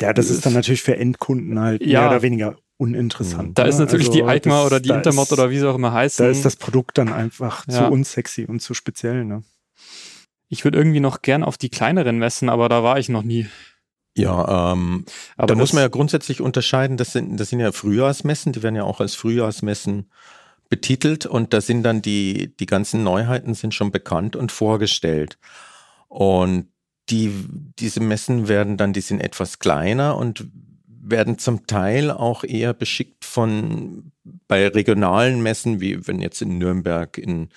[0.00, 3.56] ja, das ist dann natürlich für Endkunden halt ja, mehr oder weniger uninteressant.
[3.56, 3.68] Da ne?
[3.68, 6.24] ist natürlich also die EICMA oder die Intermod ist, oder wie sie auch immer heißen.
[6.24, 7.86] Da ist das Produkt dann einfach ja.
[7.86, 9.24] zu unsexy und zu speziell.
[9.24, 9.44] Ne?
[10.48, 13.46] Ich würde irgendwie noch gern auf die kleineren messen, aber da war ich noch nie.
[14.16, 15.04] Ja, ähm,
[15.36, 18.76] aber da muss man ja grundsätzlich unterscheiden, das sind, das sind ja Frühjahrsmessen, die werden
[18.76, 20.08] ja auch als Frühjahrsmessen
[20.68, 25.38] betitelt und da sind dann die, die ganzen Neuheiten sind schon bekannt und vorgestellt.
[26.08, 26.68] Und
[27.10, 27.32] die,
[27.78, 30.46] diese Messen werden dann, die sind etwas kleiner und
[30.86, 34.12] werden zum Teil auch eher beschickt von
[34.48, 37.50] bei regionalen Messen, wie wenn jetzt in Nürnberg, in,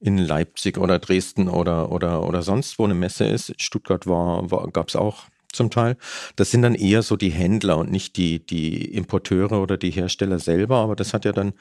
[0.00, 3.54] in Leipzig oder Dresden oder, oder, oder sonst wo eine Messe ist.
[3.60, 5.96] Stuttgart war, war gab es auch zum Teil.
[6.36, 10.38] Das sind dann eher so die Händler und nicht die, die Importeure oder die Hersteller
[10.38, 10.78] selber.
[10.78, 11.52] Aber das hat ja dann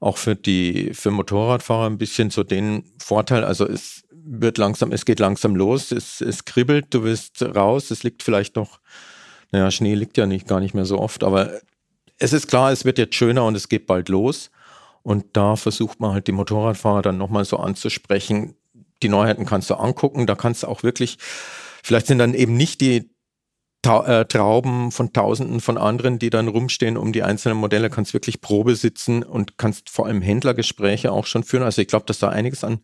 [0.00, 3.44] auch für die, für Motorradfahrer ein bisschen so den Vorteil.
[3.44, 8.02] Also es wird langsam, es geht langsam los, es, es kribbelt, du wirst raus, es
[8.02, 8.80] liegt vielleicht noch
[9.52, 11.60] naja, Schnee liegt ja nicht, gar nicht mehr so oft, aber
[12.18, 14.50] es ist klar, es wird jetzt schöner und es geht bald los.
[15.02, 18.54] Und da versucht man halt die Motorradfahrer dann nochmal so anzusprechen.
[19.02, 21.16] Die Neuheiten kannst du angucken, da kannst du auch wirklich,
[21.82, 23.10] vielleicht sind dann eben nicht die
[23.82, 28.12] Ta äh, Trauben von Tausenden von anderen, die dann rumstehen um die einzelnen Modelle, kannst
[28.12, 31.62] wirklich Probe sitzen und kannst vor allem Händlergespräche auch schon führen.
[31.62, 32.80] Also ich glaube, dass da einiges an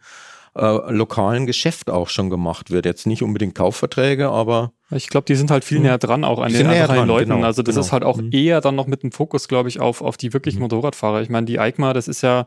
[0.57, 2.87] äh, lokalen Geschäft auch schon gemacht wird.
[2.87, 4.73] Jetzt nicht unbedingt Kaufverträge, aber.
[4.91, 5.85] Ich glaube, die sind halt viel hm.
[5.85, 7.31] näher dran auch an den, an den Leuten.
[7.31, 7.85] Genau, also das genau.
[7.85, 8.31] ist halt auch mhm.
[8.33, 10.65] eher dann noch mit dem Fokus, glaube ich, auf, auf die wirklichen mhm.
[10.65, 11.21] Motorradfahrer.
[11.21, 12.47] Ich meine, die EICMA, das ist ja,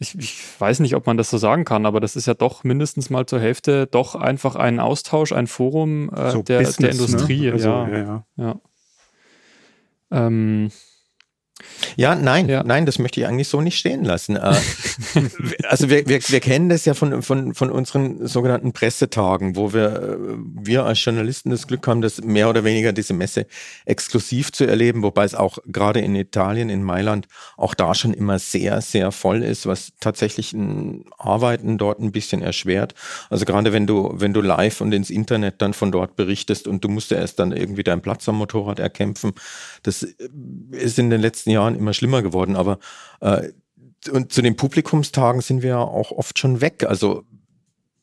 [0.00, 2.64] ich, ich weiß nicht, ob man das so sagen kann, aber das ist ja doch
[2.64, 6.86] mindestens mal zur Hälfte doch einfach ein Austausch, ein Forum äh, so der, Business, der
[6.86, 6.92] ne?
[6.92, 7.46] Industrie.
[7.46, 7.52] Ne?
[7.52, 8.24] Also, ja, ja, ja.
[8.36, 8.60] ja.
[10.26, 10.70] Ähm,
[11.96, 12.62] ja, nein, ja.
[12.62, 14.36] nein, das möchte ich eigentlich so nicht stehen lassen.
[14.36, 14.54] Äh,
[15.68, 20.02] also wir, wir, wir kennen das ja von, von, von unseren sogenannten Pressetagen, wo wir,
[20.02, 20.16] äh,
[20.62, 23.46] wir als Journalisten das Glück haben, das mehr oder weniger diese Messe
[23.84, 28.38] exklusiv zu erleben, wobei es auch gerade in Italien, in Mailand, auch da schon immer
[28.38, 32.94] sehr, sehr voll ist, was tatsächlich ein Arbeiten dort ein bisschen erschwert.
[33.28, 36.84] Also gerade wenn du, wenn du live und ins Internet dann von dort berichtest und
[36.84, 39.32] du musst ja erst dann irgendwie deinen Platz am Motorrad erkämpfen,
[39.82, 42.56] das ist in den letzten Jahren immer schlimmer geworden.
[42.56, 42.78] Aber
[43.20, 43.48] äh,
[44.10, 46.84] und zu den Publikumstagen sind wir auch oft schon weg.
[46.84, 47.24] Also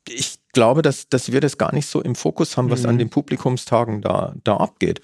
[0.08, 2.90] ich glaube, dass, dass wir das gar nicht so im Fokus haben, was mhm.
[2.90, 5.02] an den Publikumstagen da, da abgeht.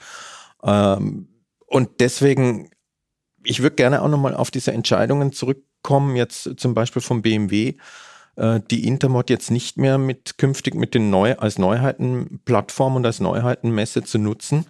[0.64, 1.28] Ähm,
[1.66, 2.70] und deswegen,
[3.44, 7.76] ich würde gerne auch nochmal auf diese Entscheidungen zurückkommen, jetzt zum Beispiel vom BMW,
[8.36, 13.20] äh, die Intermod jetzt nicht mehr mit künftig mit den Neu als Neuheitenplattform und als
[13.20, 14.66] Neuheitenmesse zu nutzen,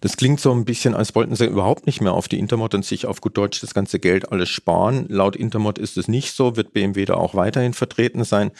[0.00, 2.84] das klingt so ein bisschen, als wollten sie überhaupt nicht mehr auf die Intermod und
[2.84, 5.06] sich auf gut Deutsch das ganze Geld alles sparen.
[5.08, 8.50] Laut Intermod ist es nicht so, wird BMW da auch weiterhin vertreten sein.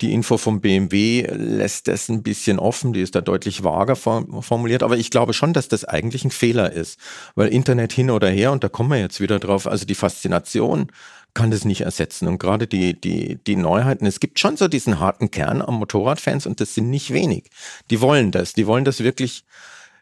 [0.00, 4.82] Die Info vom BMW lässt das ein bisschen offen, die ist da deutlich vager formuliert,
[4.82, 7.00] aber ich glaube schon, dass das eigentlich ein Fehler ist,
[7.34, 10.92] weil Internet hin oder her, und da kommen wir jetzt wieder drauf, also die Faszination
[11.32, 12.28] kann das nicht ersetzen.
[12.28, 16.46] Und gerade die, die, die Neuheiten, es gibt schon so diesen harten Kern am Motorradfans
[16.46, 17.50] und das sind nicht wenig.
[17.90, 19.44] Die wollen das, die wollen das wirklich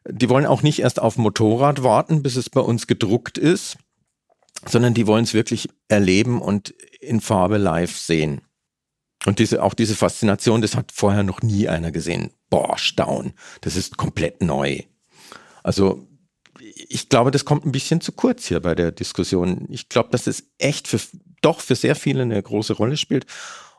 [0.09, 3.77] die wollen auch nicht erst auf Motorrad warten, bis es bei uns gedruckt ist,
[4.67, 8.43] sondern die wollen es wirklich erleben und in Farbe live sehen.
[9.27, 12.31] Und diese, auch diese Faszination, das hat vorher noch nie einer gesehen.
[12.51, 13.33] Boah, Staun.
[13.63, 14.81] Das ist komplett neu.
[15.63, 16.07] Also,
[16.61, 19.67] ich glaube, das kommt ein bisschen zu kurz hier bei der Diskussion.
[19.71, 21.01] Ich glaube, dass es echt für,
[21.41, 23.25] doch für sehr viele eine große Rolle spielt.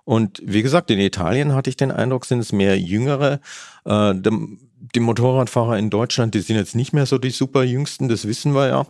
[0.05, 3.41] Und wie gesagt, in Italien hatte ich den Eindruck, sind es mehr Jüngere.
[3.85, 8.27] Äh, die Motorradfahrer in Deutschland, die sind jetzt nicht mehr so die super Jüngsten, das
[8.27, 8.85] wissen wir ja.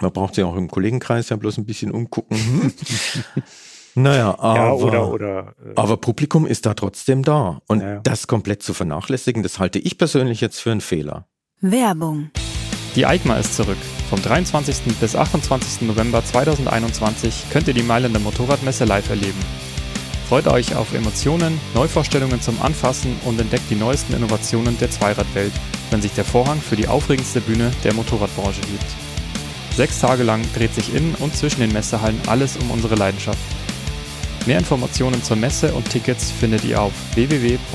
[0.00, 2.72] Man braucht sich auch im Kollegenkreis ja bloß ein bisschen umgucken.
[3.94, 7.62] naja, aber, ja, oder, oder, äh, aber Publikum ist da trotzdem da.
[7.66, 8.00] Und ja.
[8.00, 11.26] das komplett zu vernachlässigen, das halte ich persönlich jetzt für einen Fehler.
[11.60, 12.30] Werbung.
[12.94, 13.78] Die EICMA ist zurück.
[14.10, 14.98] Vom 23.
[15.00, 15.88] bis 28.
[15.88, 19.38] November 2021 könnt ihr die Mailänder Motorradmesse live erleben.
[20.28, 25.54] Freut euch auf Emotionen, Neuvorstellungen zum Anfassen und entdeckt die neuesten Innovationen der Zweiradwelt,
[25.90, 28.84] wenn sich der Vorhang für die aufregendste Bühne der Motorradbranche hebt.
[29.74, 33.38] Sechs Tage lang dreht sich in und zwischen den Messehallen alles um unsere Leidenschaft.
[34.44, 37.66] Mehr Informationen zur Messe und Tickets findet ihr auf www.eikma.it.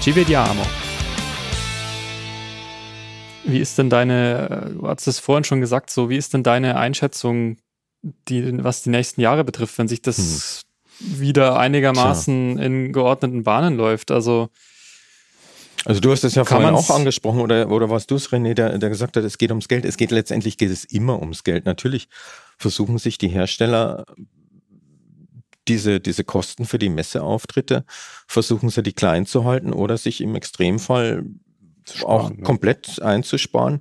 [0.00, 0.62] Ci vediamo!
[3.42, 6.76] Wie ist denn deine, du hast es vorhin schon gesagt, so wie ist denn deine
[6.76, 7.56] Einschätzung
[8.28, 10.64] die, was die nächsten Jahre betrifft, wenn sich das
[10.98, 11.20] hm.
[11.20, 12.64] wieder einigermaßen Tja.
[12.64, 14.10] in geordneten Bahnen läuft.
[14.10, 14.48] Also
[15.84, 18.78] also du hast es ja vorhin auch angesprochen oder, oder warst du es, René, der,
[18.78, 19.84] der gesagt hat, es geht ums Geld.
[19.84, 21.66] Es geht letztendlich geht es immer ums Geld.
[21.66, 22.08] Natürlich
[22.56, 24.06] versuchen sich die Hersteller
[25.68, 27.84] diese, diese Kosten für die Messeauftritte,
[28.26, 31.24] versuchen sie die klein zu halten oder sich im Extremfall
[31.84, 32.42] sparen, auch ne?
[32.42, 33.80] komplett einzusparen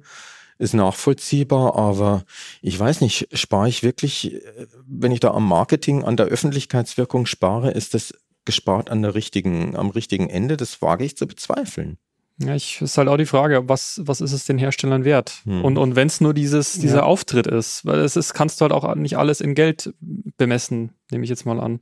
[0.64, 2.24] ist nachvollziehbar, aber
[2.62, 4.42] ich weiß nicht, spare ich wirklich,
[4.88, 8.14] wenn ich da am Marketing, an der Öffentlichkeitswirkung spare, ist das
[8.46, 10.58] gespart an der richtigen, am richtigen Ende?
[10.58, 11.98] Das wage ich zu bezweifeln.
[12.40, 15.42] Ja, ich ist halt auch die Frage, was, was ist es den Herstellern wert?
[15.44, 15.64] Hm.
[15.64, 17.04] Und, und wenn es nur dieses, dieser ja.
[17.04, 19.94] Auftritt ist, weil es ist, kannst du halt auch nicht alles in Geld
[20.38, 21.80] bemessen, nehme ich jetzt mal an.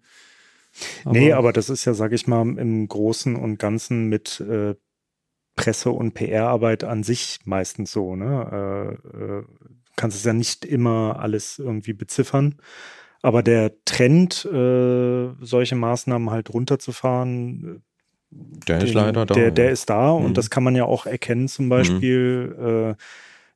[1.06, 4.76] Aber nee, aber das ist ja, sag ich mal, im Großen und Ganzen mit äh,
[5.56, 8.16] Presse- und PR-Arbeit an sich meistens so.
[8.16, 8.98] Ne?
[9.14, 9.44] Äh, äh,
[9.96, 12.56] kannst es ja nicht immer alles irgendwie beziffern.
[13.22, 17.84] Aber der Trend, äh, solche Maßnahmen halt runterzufahren,
[18.32, 19.34] der den, ist leider da.
[19.34, 20.26] Der, der ist da mhm.
[20.26, 22.92] und das kann man ja auch erkennen, zum Beispiel, mhm.
[22.92, 22.96] äh,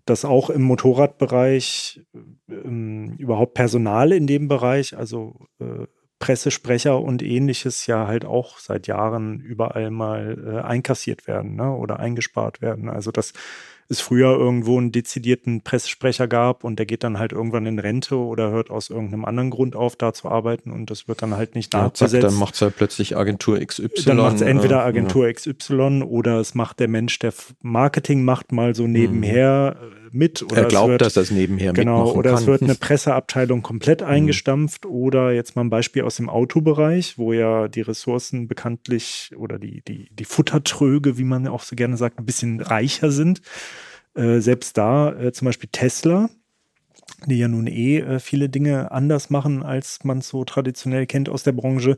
[0.05, 2.01] dass auch im Motorradbereich
[2.47, 5.87] äh, überhaupt Personal in dem Bereich, also äh,
[6.19, 11.71] Pressesprecher und ähnliches ja halt auch seit Jahren überall mal äh, einkassiert werden ne?
[11.71, 12.89] oder eingespart werden.
[12.89, 13.33] Also dass
[13.87, 18.17] es früher irgendwo einen dezidierten Pressesprecher gab und der geht dann halt irgendwann in Rente
[18.17, 21.53] oder hört aus irgendeinem anderen Grund auf, da zu arbeiten und das wird dann halt
[21.53, 22.13] nicht ja, nachbesetzt.
[22.13, 23.89] Zack, dann macht es halt plötzlich Agentur XY.
[24.05, 25.33] Dann macht es entweder Agentur ja.
[25.33, 29.77] XY oder es macht der Mensch, der Marketing macht, mal so nebenher.
[29.79, 30.41] Mhm mit.
[30.43, 32.39] Oder er glaubt, wird, dass das nebenher genau, oder kann.
[32.39, 34.07] es wird eine Presseabteilung komplett mhm.
[34.07, 34.85] eingestampft.
[34.85, 34.91] Mhm.
[34.91, 39.81] Oder jetzt mal ein Beispiel aus dem Autobereich, wo ja die Ressourcen bekanntlich oder die,
[39.81, 43.41] die, die Futtertröge, wie man auch so gerne sagt, ein bisschen reicher sind.
[44.15, 46.29] Äh, selbst da äh, zum Beispiel Tesla,
[47.25, 51.29] die ja nun eh äh, viele Dinge anders machen, als man es so traditionell kennt
[51.29, 51.97] aus der Branche.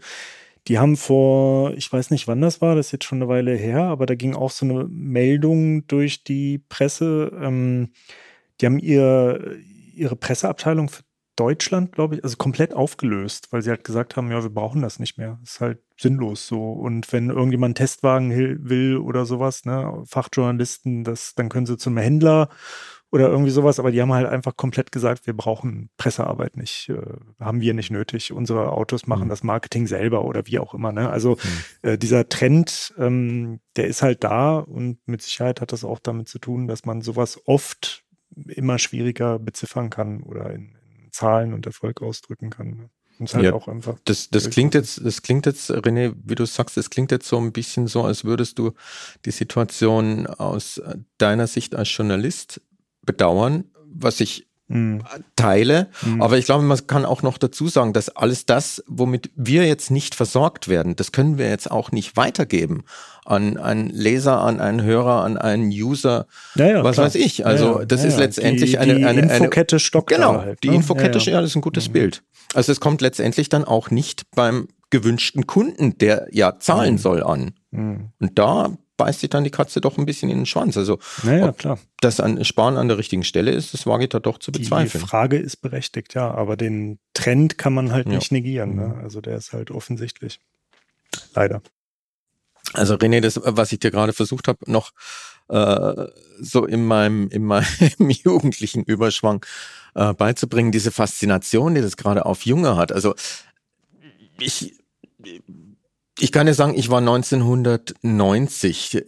[0.68, 3.56] Die haben vor, ich weiß nicht, wann das war, das ist jetzt schon eine Weile
[3.56, 7.32] her, aber da ging auch so eine Meldung durch die Presse.
[7.42, 7.92] Ähm,
[8.60, 9.58] die haben ihr,
[9.96, 11.04] ihre Presseabteilung für
[11.38, 15.00] Deutschland, glaube ich, also komplett aufgelöst, weil sie halt gesagt haben, ja, wir brauchen das
[15.00, 15.40] nicht mehr.
[15.44, 16.74] Ist halt sinnlos so.
[16.74, 18.32] Und wenn irgendjemand einen Testwagen
[18.68, 22.50] will oder sowas, ne, Fachjournalisten, das, dann können sie zum Händler
[23.10, 27.02] oder irgendwie sowas, aber die haben halt einfach komplett gesagt, wir brauchen Pressearbeit nicht, äh,
[27.40, 28.34] haben wir nicht nötig.
[28.34, 29.30] Unsere Autos machen mhm.
[29.30, 30.92] das Marketing selber oder wie auch immer.
[30.92, 31.10] Ne?
[31.10, 31.90] Also mhm.
[31.90, 36.28] äh, dieser Trend, ähm, der ist halt da und mit Sicherheit hat das auch damit
[36.28, 38.04] zu tun, dass man sowas oft
[38.48, 42.68] immer schwieriger beziffern kann oder in, in Zahlen und Erfolg ausdrücken kann.
[42.68, 42.90] Ne?
[43.20, 47.12] Halt ja, das, das klingt jetzt, das klingt jetzt, René, wie du sagst, das klingt
[47.12, 48.74] jetzt so ein bisschen so, als würdest du
[49.26, 50.80] die Situation aus
[51.18, 52.62] deiner Sicht als Journalist
[53.08, 55.02] bedauern, was ich mhm.
[55.36, 55.88] teile.
[56.04, 56.22] Mhm.
[56.22, 59.90] Aber ich glaube, man kann auch noch dazu sagen, dass alles das, womit wir jetzt
[59.90, 62.84] nicht versorgt werden, das können wir jetzt auch nicht weitergeben
[63.26, 67.08] an einen Leser, an einen Hörer, an einen User, ja, ja, was klar.
[67.08, 67.46] weiß ich.
[67.46, 70.10] Also das ist letztendlich die, eine, die eine, eine Infokette stockt.
[70.10, 70.76] Genau, halt, die ne?
[70.76, 71.94] Infokette, ja, das ist ein gutes mhm.
[71.94, 72.24] Bild.
[72.54, 77.52] Also es kommt letztendlich dann auch nicht beim gewünschten Kunden, der ja zahlen soll, an.
[77.72, 78.12] Mhm.
[78.20, 80.76] Und da beißt sich dann die Katze doch ein bisschen in den Schwanz.
[80.76, 81.80] Also naja, klar.
[82.02, 85.04] das an Sparen an der richtigen Stelle ist, das wage ich da doch zu bezweifeln.
[85.04, 88.16] Die Frage ist berechtigt, ja, aber den Trend kann man halt ja.
[88.16, 88.76] nicht negieren.
[88.76, 88.88] Ne?
[88.88, 89.04] Mhm.
[89.04, 90.40] Also der ist halt offensichtlich.
[91.34, 91.62] Leider.
[92.74, 94.92] Also René, das, was ich dir gerade versucht habe, noch
[95.48, 96.08] äh,
[96.40, 97.66] so in meinem, in meinem
[98.10, 99.46] jugendlichen Überschwang
[99.96, 102.92] äh, beizubringen, diese Faszination, die das gerade auf Junge hat.
[102.92, 103.16] Also
[104.40, 104.76] ich
[106.20, 109.04] ich kann dir sagen, ich war 1990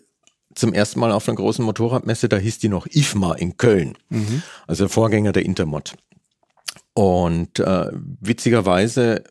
[0.56, 4.43] zum ersten Mal auf einer großen Motorradmesse, da hieß die noch IFMA in Köln, mhm.
[4.67, 5.93] also Vorgänger der Intermod.
[6.93, 9.24] Und äh, witzigerweise,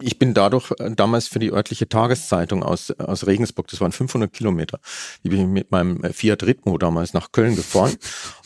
[0.00, 4.32] ich bin dadurch äh, damals für die örtliche Tageszeitung aus, aus Regensburg, das waren 500
[4.32, 4.80] Kilometer,
[5.24, 7.96] die bin mit meinem äh, Fiat Ritmo damals nach Köln gefahren.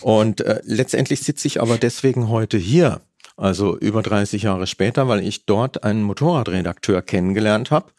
[0.03, 3.01] Und äh, letztendlich sitze ich aber deswegen heute hier,
[3.37, 7.91] also über 30 Jahre später, weil ich dort einen Motorradredakteur kennengelernt habe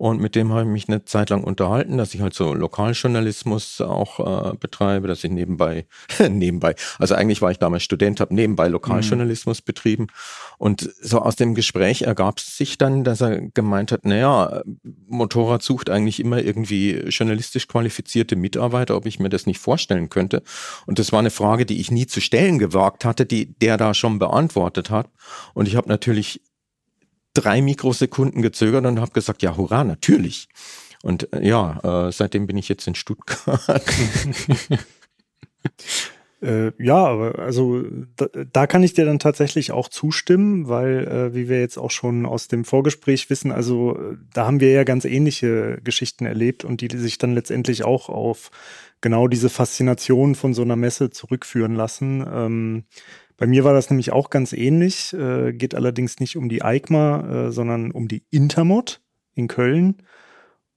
[0.00, 3.82] und mit dem habe ich mich eine Zeit lang unterhalten, dass ich halt so Lokaljournalismus
[3.82, 5.84] auch äh, betreibe, dass ich nebenbei,
[6.30, 9.64] nebenbei, also eigentlich war ich damals Student, habe nebenbei Lokaljournalismus mhm.
[9.66, 10.06] betrieben.
[10.56, 14.62] Und so aus dem Gespräch ergab es sich dann, dass er gemeint hat, naja,
[15.06, 20.42] Motorrad sucht eigentlich immer irgendwie journalistisch qualifizierte Mitarbeiter, ob ich mir das nicht vorstellen könnte.
[20.86, 23.92] Und das war eine Frage, die ich nie zu stellen gewagt hatte, die der da
[23.92, 25.10] schon beantwortet hat.
[25.52, 26.40] Und ich habe natürlich
[27.34, 30.48] drei Mikrosekunden gezögert und habe gesagt, ja, hurra, natürlich.
[31.02, 33.60] Und äh, ja, äh, seitdem bin ich jetzt in Stuttgart.
[36.42, 37.82] äh, ja, aber also
[38.16, 41.90] da, da, kann ich dir dann tatsächlich auch zustimmen, weil, äh, wie wir jetzt auch
[41.90, 43.98] schon aus dem Vorgespräch wissen, also
[44.34, 48.50] da haben wir ja ganz ähnliche Geschichten erlebt und die sich dann letztendlich auch auf
[49.00, 52.26] genau diese Faszination von so einer Messe zurückführen lassen.
[52.30, 52.84] Ähm,
[53.40, 57.46] bei mir war das nämlich auch ganz ähnlich, äh, geht allerdings nicht um die EICMA,
[57.46, 59.00] äh, sondern um die Intermod
[59.34, 60.02] in Köln.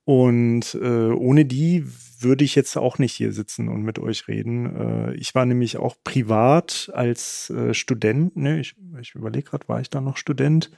[0.06, 1.86] Und äh, ohne die
[2.20, 4.78] würde ich jetzt auch nicht hier sitzen und mit euch reden.
[4.78, 9.82] Äh, ich war nämlich auch privat als äh, Student, ne, ich, ich überlege gerade, war
[9.82, 10.72] ich da noch Student?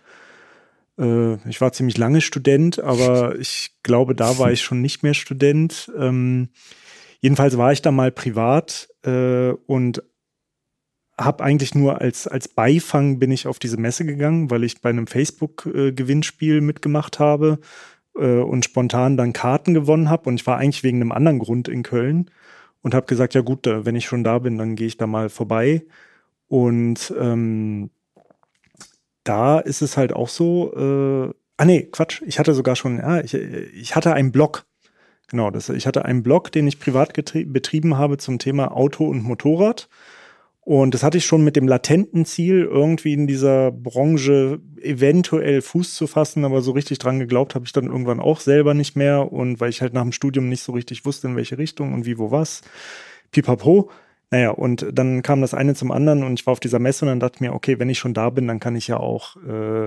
[0.98, 5.14] Äh, ich war ziemlich lange Student, aber ich glaube, da war ich schon nicht mehr
[5.14, 5.92] Student.
[5.96, 6.50] Ähm,
[7.20, 10.02] jedenfalls war ich da mal privat äh, und
[11.18, 14.90] habe eigentlich nur als, als Beifang bin ich auf diese Messe gegangen, weil ich bei
[14.90, 17.60] einem Facebook-Gewinnspiel mitgemacht habe
[18.18, 20.30] äh, und spontan dann Karten gewonnen habe.
[20.30, 22.30] Und ich war eigentlich wegen einem anderen Grund in Köln
[22.82, 25.30] und habe gesagt, ja gut, wenn ich schon da bin, dann gehe ich da mal
[25.30, 25.86] vorbei.
[26.48, 27.90] Und ähm,
[29.24, 33.22] da ist es halt auch so, äh, ah nee, Quatsch, ich hatte sogar schon, ja,
[33.22, 34.66] ich, ich hatte einen Blog.
[35.28, 39.24] Genau, das, ich hatte einen Blog, den ich privat betrieben habe zum Thema Auto und
[39.24, 39.90] Motorrad.
[40.66, 45.94] Und das hatte ich schon mit dem latenten Ziel, irgendwie in dieser Branche eventuell Fuß
[45.94, 49.32] zu fassen, aber so richtig dran geglaubt habe ich dann irgendwann auch selber nicht mehr.
[49.32, 52.08] Und weil ich halt nach dem Studium nicht so richtig wusste, in welche Richtung und
[52.08, 52.62] wie, wo, was.
[53.32, 53.92] Pipapo.
[54.32, 57.10] Naja, und dann kam das eine zum anderen und ich war auf dieser Messe und
[57.10, 59.86] dann dachte mir, okay, wenn ich schon da bin, dann kann ich ja auch äh,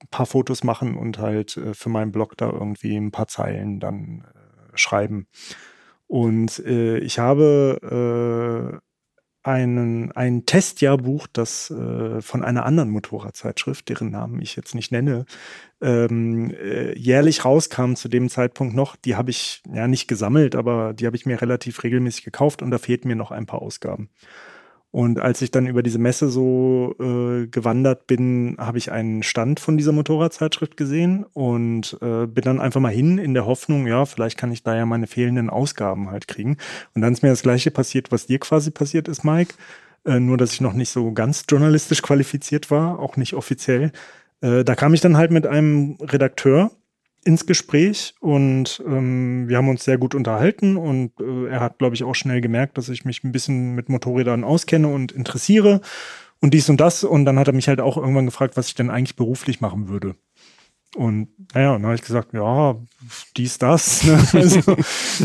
[0.00, 3.80] ein paar Fotos machen und halt äh, für meinen Blog da irgendwie ein paar Zeilen
[3.80, 5.26] dann äh, schreiben.
[6.06, 8.85] Und äh, ich habe äh,
[9.46, 15.24] einen, ein Testjahrbuch, das äh, von einer anderen Motorradzeitschrift, deren Namen ich jetzt nicht nenne,
[15.80, 18.96] ähm, äh, jährlich rauskam zu dem Zeitpunkt noch.
[18.96, 22.70] Die habe ich ja nicht gesammelt, aber die habe ich mir relativ regelmäßig gekauft und
[22.70, 24.10] da fehlten mir noch ein paar Ausgaben.
[24.96, 29.60] Und als ich dann über diese Messe so äh, gewandert bin, habe ich einen Stand
[29.60, 34.06] von dieser Motorradzeitschrift gesehen und äh, bin dann einfach mal hin in der Hoffnung, ja,
[34.06, 36.56] vielleicht kann ich da ja meine fehlenden Ausgaben halt kriegen.
[36.94, 39.52] Und dann ist mir das gleiche passiert, was dir quasi passiert ist, Mike.
[40.06, 43.92] Äh, nur, dass ich noch nicht so ganz journalistisch qualifiziert war, auch nicht offiziell.
[44.40, 46.70] Äh, da kam ich dann halt mit einem Redakteur
[47.26, 51.96] ins Gespräch und ähm, wir haben uns sehr gut unterhalten und äh, er hat, glaube
[51.96, 55.80] ich, auch schnell gemerkt, dass ich mich ein bisschen mit Motorrädern auskenne und interessiere
[56.40, 57.02] und dies und das.
[57.02, 59.88] Und dann hat er mich halt auch irgendwann gefragt, was ich denn eigentlich beruflich machen
[59.88, 60.14] würde.
[60.94, 62.76] Und naja, dann habe ich gesagt, ja,
[63.36, 64.04] dies, das.
[64.04, 64.18] Ne?
[64.32, 64.76] Also,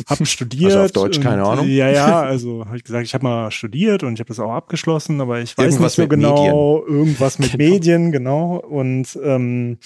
[0.07, 0.71] habe studiert.
[0.71, 1.67] Also auf Deutsch, und, keine Ahnung.
[1.67, 4.51] Ja, ja, also habe ich gesagt, ich habe mal studiert und ich habe das auch
[4.51, 6.97] abgeschlossen, aber ich weiß irgendwas nicht so genau, Medien.
[6.97, 7.71] irgendwas mit genau.
[7.71, 8.55] Medien, genau.
[8.55, 9.77] Und ähm,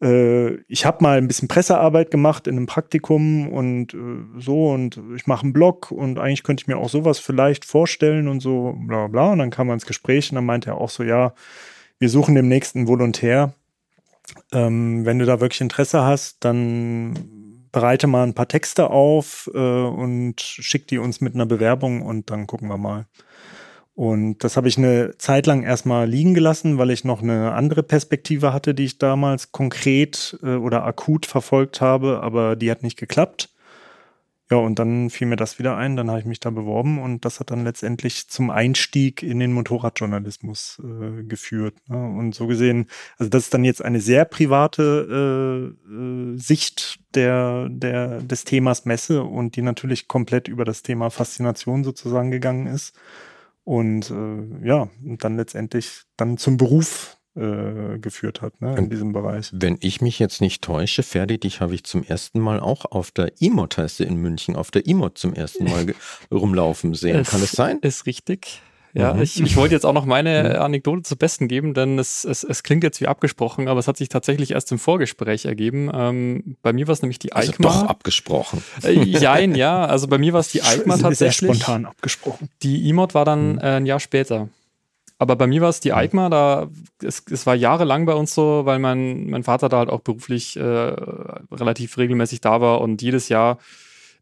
[0.00, 3.98] äh, ich habe mal ein bisschen Pressearbeit gemacht in einem Praktikum und äh,
[4.38, 8.28] so und ich mache einen Blog und eigentlich könnte ich mir auch sowas vielleicht vorstellen
[8.28, 9.32] und so bla bla.
[9.32, 11.34] Und dann kam man ins Gespräch und dann meinte er auch so, ja,
[11.98, 13.54] wir suchen demnächst einen Volontär.
[14.52, 17.14] Ähm, wenn du da wirklich Interesse hast, dann
[17.72, 22.30] bereite mal ein paar Texte auf äh, und schick die uns mit einer Bewerbung und
[22.30, 23.06] dann gucken wir mal.
[23.98, 27.82] Und das habe ich eine Zeit lang erstmal liegen gelassen, weil ich noch eine andere
[27.82, 32.96] Perspektive hatte, die ich damals konkret äh, oder akut verfolgt habe, aber die hat nicht
[32.96, 33.52] geklappt.
[34.52, 37.24] Ja, und dann fiel mir das wieder ein, dann habe ich mich da beworben und
[37.24, 41.74] das hat dann letztendlich zum Einstieg in den Motorradjournalismus äh, geführt.
[41.88, 41.96] Ne?
[41.96, 42.86] Und so gesehen,
[43.18, 48.84] also das ist dann jetzt eine sehr private äh, äh, Sicht der, der, des Themas
[48.84, 52.94] Messe und die natürlich komplett über das Thema Faszination sozusagen gegangen ist
[53.68, 59.12] und äh, ja, und dann letztendlich dann zum Beruf äh, geführt hat ne, in diesem
[59.12, 59.50] Bereich.
[59.52, 63.10] Wenn ich mich jetzt nicht täusche, Ferdi, dich habe ich zum ersten Mal auch auf
[63.10, 65.84] der E-Mod heißt sie in München, auf der E-Mod zum ersten Mal
[66.32, 67.24] rumlaufen sehen.
[67.24, 67.78] Kann es sein?
[67.80, 68.62] Ist richtig.
[68.94, 69.22] Ja, mhm.
[69.22, 70.62] ich, ich wollte jetzt auch noch meine mhm.
[70.62, 73.96] Anekdote zu Besten geben, denn es, es, es klingt jetzt wie abgesprochen, aber es hat
[73.96, 75.90] sich tatsächlich erst im Vorgespräch ergeben.
[75.92, 77.68] Ähm, bei mir war es nämlich die also EICMA.
[77.68, 78.62] doch abgesprochen.
[78.82, 79.84] Äh, jein, ja.
[79.84, 81.36] Also bei mir war es die EICMA tatsächlich.
[81.36, 82.48] Sehr spontan abgesprochen.
[82.62, 83.58] Die E-Mod war dann mhm.
[83.58, 84.48] äh, ein Jahr später.
[85.18, 85.98] Aber bei mir war es die mhm.
[85.98, 86.68] EICMA, da
[87.02, 90.56] es, es war jahrelang bei uns so, weil mein, mein Vater da halt auch beruflich
[90.56, 93.58] äh, relativ regelmäßig da war und jedes Jahr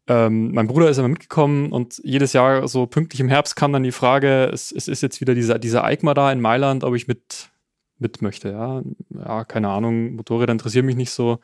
[0.07, 3.83] ähm, mein Bruder ist immer mitgekommen und jedes Jahr so pünktlich im Herbst kam dann
[3.83, 7.07] die Frage, es, es ist jetzt wieder dieser, dieser EICMA da in Mailand, ob ich
[7.07, 7.49] mit,
[7.99, 8.49] mit möchte.
[8.49, 8.81] Ja,
[9.13, 11.39] ja keine Ahnung, Motorräder interessieren mich nicht so.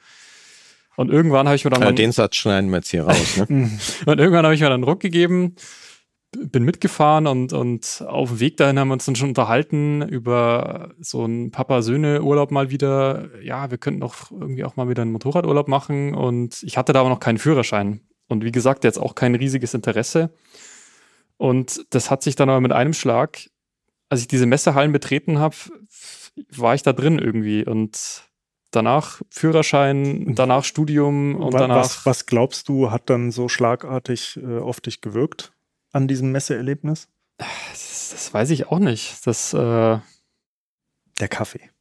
[0.95, 1.81] Und irgendwann habe ich mir dann.
[1.81, 3.37] Ja, den Satz schneiden wir jetzt hier raus.
[3.37, 3.47] Ne?
[4.05, 5.55] und irgendwann habe ich mir dann Druck gegeben,
[6.31, 10.91] bin mitgefahren und, und auf dem Weg dahin haben wir uns dann schon unterhalten über
[10.99, 13.29] so einen Papa-Söhne-Urlaub mal wieder.
[13.41, 16.13] Ja, wir könnten doch irgendwie auch mal wieder einen Motorradurlaub machen.
[16.13, 18.01] Und ich hatte da aber noch keinen Führerschein.
[18.27, 20.33] Und wie gesagt, jetzt auch kein riesiges Interesse.
[21.37, 23.49] Und das hat sich dann aber mit einem Schlag,
[24.09, 25.55] als ich diese Messehallen betreten habe,
[26.55, 27.65] war ich da drin irgendwie.
[27.65, 28.29] Und
[28.71, 32.05] danach Führerschein, danach Studium und was, danach.
[32.05, 35.53] Was, glaubst du, hat dann so schlagartig äh, auf dich gewirkt
[35.91, 37.07] an diesem Messeerlebnis?
[37.37, 39.25] Das, das weiß ich auch nicht.
[39.25, 39.99] Das, äh,
[41.19, 41.72] der Kaffee.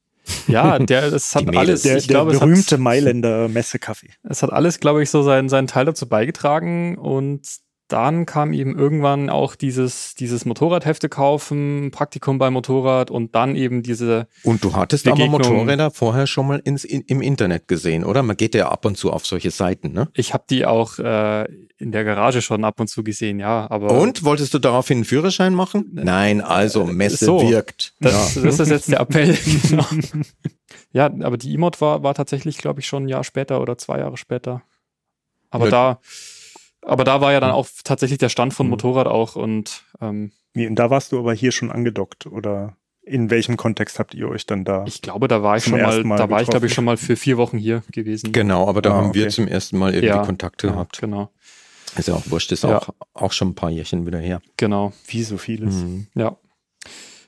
[0.46, 1.82] Ja, der, es hat alles.
[1.82, 4.10] Der, ich der glaube, berühmte hat, Mailänder Messekaffee.
[4.22, 7.46] Es hat alles, glaube ich, so seinen, seinen Teil dazu beigetragen und
[7.92, 13.82] dann kam eben irgendwann auch dieses, dieses Motorradhefte kaufen, Praktikum beim Motorrad und dann eben
[13.82, 14.28] diese.
[14.44, 15.34] Und du hattest Begegnung.
[15.34, 18.22] aber Motorräder vorher schon mal ins, in, im Internet gesehen, oder?
[18.22, 20.08] Man geht ja ab und zu auf solche Seiten, ne?
[20.14, 21.44] Ich habe die auch äh,
[21.76, 23.70] in der Garage schon ab und zu gesehen, ja.
[23.70, 25.90] Aber und wolltest du daraufhin einen Führerschein machen?
[25.92, 27.94] Nein, also äh, Messe so, wirkt.
[28.00, 28.42] Das, ja.
[28.42, 29.36] das ist jetzt der Appell.
[29.68, 29.86] Genau.
[30.92, 33.98] ja, aber die E-Mod war, war tatsächlich, glaube ich, schon ein Jahr später oder zwei
[33.98, 34.62] Jahre später.
[35.50, 35.70] Aber ja.
[35.70, 36.00] da
[36.82, 37.56] aber da war ja dann hm.
[37.56, 38.70] auch tatsächlich der Stand von hm.
[38.70, 43.30] Motorrad auch und ähm, Wie, und da warst du aber hier schon angedockt oder in
[43.30, 44.84] welchem Kontext habt ihr euch dann da?
[44.86, 46.96] Ich glaube, da war ich schon mal, mal, da war ich glaube ich schon mal
[46.96, 48.32] für vier Wochen hier gewesen.
[48.32, 49.20] Genau, aber da ah, haben okay.
[49.20, 51.00] wir zum ersten Mal irgendwie ja, Kontakte ja, gehabt.
[51.00, 51.30] Genau.
[51.96, 52.78] Ist ja auch wurscht, ist ja.
[52.78, 54.40] auch, auch schon ein paar Jährchen wieder her.
[54.56, 54.92] Genau.
[55.06, 55.74] Wie so vieles.
[55.74, 56.06] Mhm.
[56.14, 56.36] Ja.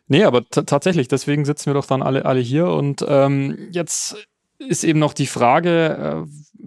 [0.07, 4.17] Nee, aber tatsächlich, deswegen sitzen wir doch dann alle, alle hier und ähm, jetzt
[4.59, 6.65] ist eben noch die Frage, äh,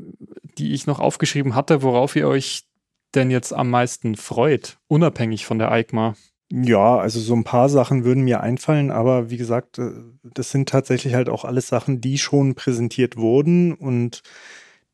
[0.57, 2.66] die ich noch aufgeschrieben hatte, worauf ihr euch
[3.15, 6.15] denn jetzt am meisten freut, unabhängig von der EICMA?
[6.49, 9.91] Ja, also so ein paar Sachen würden mir einfallen, aber wie gesagt, äh,
[10.23, 14.23] das sind tatsächlich halt auch alles Sachen, die schon präsentiert wurden und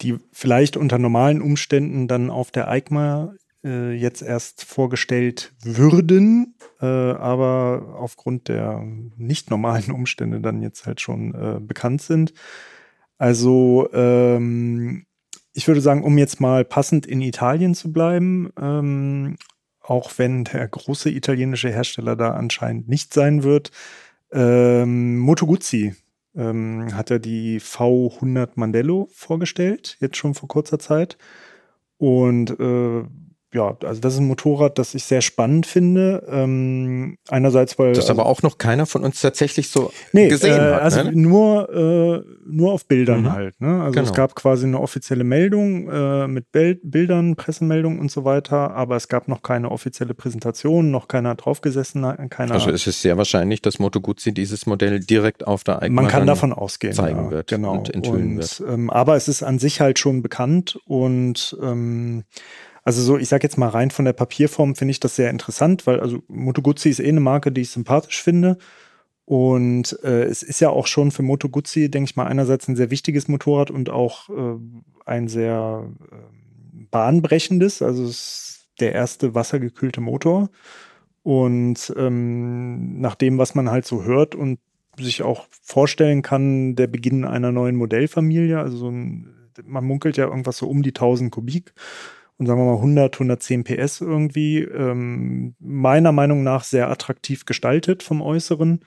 [0.02, 6.86] die vielleicht unter normalen Umständen dann auf der EICMA äh, jetzt erst vorgestellt würden, äh,
[6.86, 8.84] aber aufgrund der
[9.16, 12.34] nicht normalen Umstände dann jetzt halt schon äh, bekannt sind.
[13.18, 15.06] Also ähm,
[15.54, 19.38] ich würde sagen, um jetzt mal passend in Italien zu bleiben, ähm,
[19.80, 23.72] auch wenn der große italienische Hersteller da anscheinend nicht sein wird,
[24.32, 25.94] ähm, Moto Guzzi
[26.36, 31.18] ähm, hat ja die V100 Mandello vorgestellt, jetzt schon vor kurzer Zeit.
[31.98, 33.04] Und äh,
[33.54, 36.26] ja, also das ist ein Motorrad, das ich sehr spannend finde.
[36.30, 37.94] Ähm, einerseits, weil.
[37.94, 40.82] Das also, aber auch noch keiner von uns tatsächlich so nee, gesehen äh, hat.
[40.82, 41.12] Also ne?
[41.14, 43.32] nur, äh, nur auf Bildern mhm.
[43.32, 43.62] halt.
[43.62, 43.82] Ne?
[43.82, 44.08] Also genau.
[44.08, 48.96] es gab quasi eine offizielle Meldung äh, mit Bild Bildern, Pressemeldung und so weiter, aber
[48.96, 52.54] es gab noch keine offizielle Präsentation, noch keiner draufgesessen, keiner.
[52.54, 56.08] Also es ist sehr wahrscheinlich, dass Moto Guzzi dieses Modell direkt auf der eigenen Man
[56.08, 56.94] kann davon ausgehen.
[56.94, 57.74] Zeigen ja, wird genau.
[57.74, 58.64] und enthüllen und, wird.
[58.68, 62.24] Ähm, aber es ist an sich halt schon bekannt und ähm,
[62.84, 65.88] also so, ich sag jetzt mal rein von der Papierform finde ich das sehr interessant,
[65.88, 68.58] weil also Moto Guzzi ist eh eine Marke, die ich sympathisch finde.
[69.26, 72.76] Und äh, es ist ja auch schon für Moto Guzzi, denke ich mal, einerseits ein
[72.76, 74.58] sehr wichtiges Motorrad und auch äh,
[75.06, 76.16] ein sehr äh,
[76.92, 77.82] bahnbrechendes.
[77.82, 80.50] Also es ist der erste wassergekühlte Motor.
[81.24, 84.60] Und ähm, nach dem, was man halt so hört und
[85.00, 90.28] sich auch vorstellen kann, der Beginn einer neuen Modellfamilie, also so ein, man munkelt ja
[90.28, 91.74] irgendwas so um die 1000 Kubik
[92.46, 94.60] sagen wir mal 100, 110 PS irgendwie.
[94.60, 98.82] Ähm, meiner Meinung nach sehr attraktiv gestaltet vom Äußeren.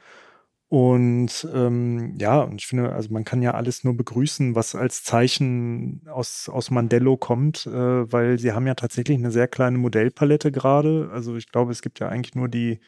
[0.69, 5.05] Und ähm, ja, und ich finde, also man kann ja alles nur begrüßen, was als
[5.05, 10.51] Zeichen aus, aus Mandello kommt, äh, weil sie haben ja tatsächlich eine sehr kleine Modellpalette
[10.51, 11.09] gerade.
[11.13, 12.81] Also ich glaube, es gibt ja eigentlich nur die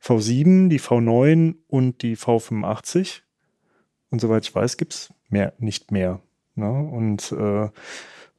[0.00, 3.22] V7, die V9 und die V85.
[4.10, 6.20] Und soweit ich weiß, gibt es mehr, nicht mehr.
[6.54, 6.70] Ne?
[6.70, 7.68] Und äh,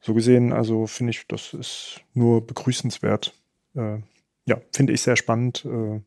[0.00, 3.34] so gesehen, also finde ich, das ist nur begrüßenswert.
[3.74, 3.98] Äh,
[4.46, 5.64] ja, finde ich sehr spannend.
[5.64, 6.00] Äh,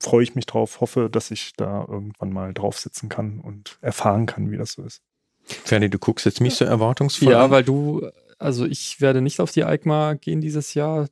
[0.00, 4.26] Freue ich mich drauf, hoffe, dass ich da irgendwann mal drauf sitzen kann und erfahren
[4.26, 5.00] kann, wie das so ist.
[5.44, 7.50] Ferdi, du guckst jetzt mich so erwartungsvoll Ja, an.
[7.50, 8.06] weil du,
[8.38, 11.08] also ich werde nicht auf die EICMA gehen dieses Jahr.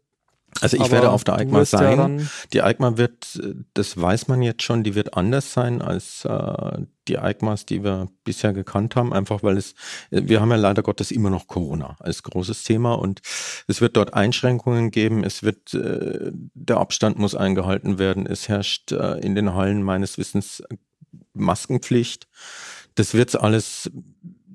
[0.61, 2.19] Also ich werde auf der EICMA sein.
[2.19, 3.41] Ja die EICMA wird,
[3.75, 8.09] das weiß man jetzt schon, die wird anders sein als äh, die EICMAs, die wir
[8.25, 9.75] bisher gekannt haben, einfach weil es,
[10.11, 13.21] wir haben ja leider Gottes immer noch Corona als großes Thema und
[13.67, 18.93] es wird dort Einschränkungen geben, es wird, äh, der Abstand muss eingehalten werden, es herrscht
[18.93, 20.63] äh, in den Hallen meines Wissens
[21.35, 22.29] Maskenpflicht.
[22.95, 23.91] Das wird alles,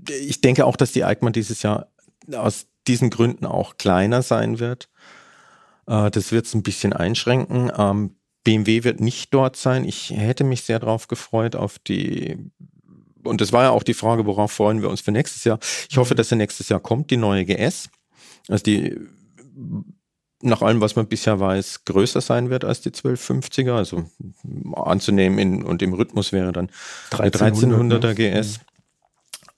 [0.09, 1.87] ich denke auch, dass die EICMA dieses Jahr
[2.33, 4.89] aus diesen Gründen auch kleiner sein wird
[5.87, 7.71] äh, das wird es ein bisschen einschränken.
[7.75, 9.83] Ähm, BMW wird nicht dort sein.
[9.83, 12.37] Ich hätte mich sehr darauf gefreut, auf die
[13.23, 15.59] und das war ja auch die Frage, worauf freuen wir uns für nächstes Jahr.
[15.89, 16.17] Ich hoffe, mhm.
[16.17, 17.89] dass er nächstes Jahr kommt, die neue GS.
[18.47, 18.97] Also die
[20.41, 23.73] nach allem, was man bisher weiß, größer sein wird als die 1250er.
[23.73, 24.05] Also
[24.73, 26.69] anzunehmen in, und im Rhythmus wäre dann
[27.11, 28.59] 1300er GS.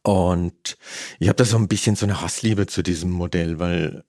[0.02, 0.78] Und
[1.20, 4.06] ich habe da so ein bisschen so eine Hassliebe zu diesem Modell, weil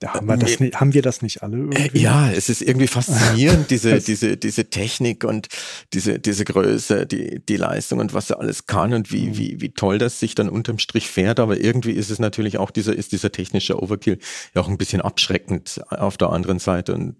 [0.00, 1.98] da haben wir, das nicht, haben wir das nicht alle irgendwie?
[1.98, 5.48] Äh, ja, es ist irgendwie faszinierend, diese, diese, diese Technik und
[5.92, 9.36] diese, diese Größe, die, die Leistung und was er alles kann und wie, mhm.
[9.36, 11.38] wie, wie toll das sich dann unterm Strich fährt.
[11.38, 14.18] Aber irgendwie ist es natürlich auch dieser, ist dieser technische Overkill
[14.54, 16.94] ja auch ein bisschen abschreckend auf der anderen Seite.
[16.94, 17.16] Und,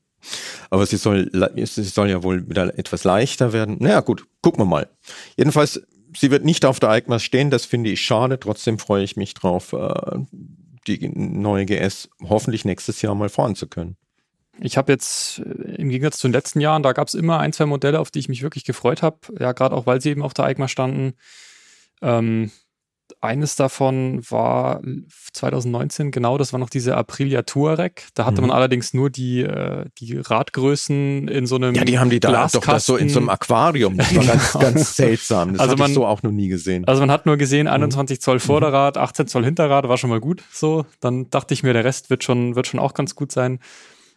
[0.70, 3.76] aber sie soll, sie soll ja wohl wieder etwas leichter werden.
[3.80, 4.88] Naja, gut, gucken wir mal.
[5.36, 5.82] Jedenfalls,
[6.16, 8.40] sie wird nicht auf der EICMA stehen, das finde ich schade.
[8.40, 10.16] Trotzdem freue ich mich drauf, äh,
[10.98, 13.96] die neue GS hoffentlich nächstes Jahr mal fahren zu können.
[14.58, 17.52] Ich habe jetzt äh, im Gegensatz zu den letzten Jahren, da gab es immer ein,
[17.52, 19.18] zwei Modelle, auf die ich mich wirklich gefreut habe.
[19.38, 21.14] Ja, gerade auch, weil sie eben auf der EICMA standen.
[22.02, 22.50] Ähm,
[23.20, 24.80] eines davon war
[25.32, 28.08] 2019, genau, das war noch diese Aprilia Touareg.
[28.14, 28.48] Da hatte mhm.
[28.48, 32.48] man allerdings nur die, äh, die Radgrößen in so einem Ja, die haben die da
[32.48, 33.96] doch das so in so einem Aquarium.
[33.96, 34.64] Das war ganz, genau.
[34.64, 35.52] ganz seltsam.
[35.52, 36.86] Das also man, ich so auch noch nie gesehen.
[36.86, 38.20] Also man hat nur gesehen, 21 mhm.
[38.20, 38.40] Zoll mhm.
[38.40, 40.42] Vorderrad, 18 Zoll Hinterrad, war schon mal gut.
[40.52, 43.60] So, dann dachte ich mir, der Rest wird schon, wird schon auch ganz gut sein.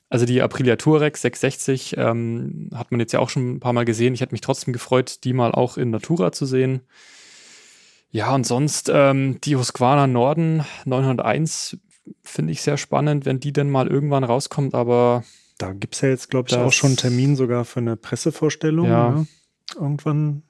[0.09, 3.83] Also die Aprilia Touareg 660 ähm, hat man jetzt ja auch schon ein paar Mal
[3.83, 4.13] gesehen.
[4.13, 6.81] Ich hätte mich trotzdem gefreut, die mal auch in Natura zu sehen.
[8.13, 11.77] Ja, und sonst ähm, die Husqvarna Norden 901
[12.23, 15.23] finde ich sehr spannend, wenn die denn mal irgendwann rauskommt, aber.
[15.57, 18.87] Da gibt es ja jetzt, glaube ich, auch schon einen Termin sogar für eine Pressevorstellung.
[18.87, 19.09] Ja.
[19.09, 19.27] Ne?
[19.75, 20.43] Irgendwann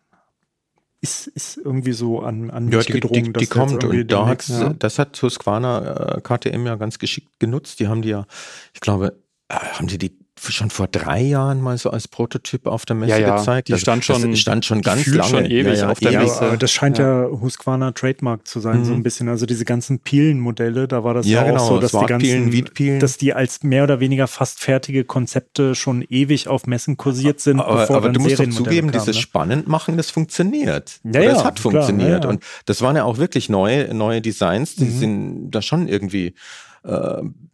[1.00, 3.32] ist, ist irgendwie so an, an ja, mich die, gedrungen.
[3.32, 4.74] Die, die kommt und da hat, ja.
[4.74, 7.80] das hat Husqvarna äh, KTM ja ganz geschickt genutzt.
[7.80, 8.26] Die haben die ja,
[8.74, 10.18] ich glaube, äh, haben die die
[10.52, 13.38] schon vor drei Jahren mal so als Prototyp auf der Messe ja, ja.
[13.38, 13.68] gezeigt.
[13.68, 15.30] Die stand schon, das stand schon ganz lange.
[15.30, 16.42] Schon ewig ja, auf der Messe.
[16.42, 18.86] Aber das scheint ja, Husqvarna Trademark zu sein, mhm.
[18.86, 19.30] so ein bisschen.
[19.30, 23.18] Also diese ganzen Pielen-Modelle, da war das ja, genau, auch so, dass die ganzen, dass
[23.18, 27.60] die als mehr oder weniger fast fertige Konzepte schon ewig auf Messen kursiert sind.
[27.60, 29.22] Aber, aber du musst doch zugeben, kam, dieses ne?
[29.22, 31.00] spannend machen, das funktioniert.
[31.04, 32.26] Ja, ja, das hat klar, funktioniert.
[32.26, 35.00] Und das waren ja auch wirklich neue, neue Designs, die mhm.
[35.00, 36.34] sind da schon irgendwie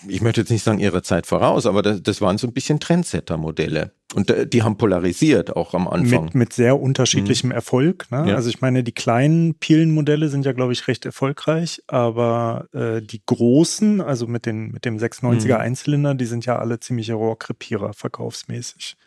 [0.07, 2.79] ich möchte jetzt nicht sagen ihre Zeit voraus, aber das, das waren so ein bisschen
[2.79, 3.91] Trendsetter-Modelle.
[4.15, 6.25] Und äh, die haben polarisiert auch am Anfang.
[6.25, 7.55] Mit, mit sehr unterschiedlichem mhm.
[7.55, 8.07] Erfolg.
[8.09, 8.29] Ne?
[8.29, 8.35] Ja.
[8.35, 13.21] Also ich meine, die kleinen Pilen-Modelle sind ja, glaube ich, recht erfolgreich, aber äh, die
[13.23, 15.61] großen, also mit, den, mit dem 690er mhm.
[15.61, 18.97] Einzylinder, die sind ja alle ziemliche Rohrkrepierer verkaufsmäßig.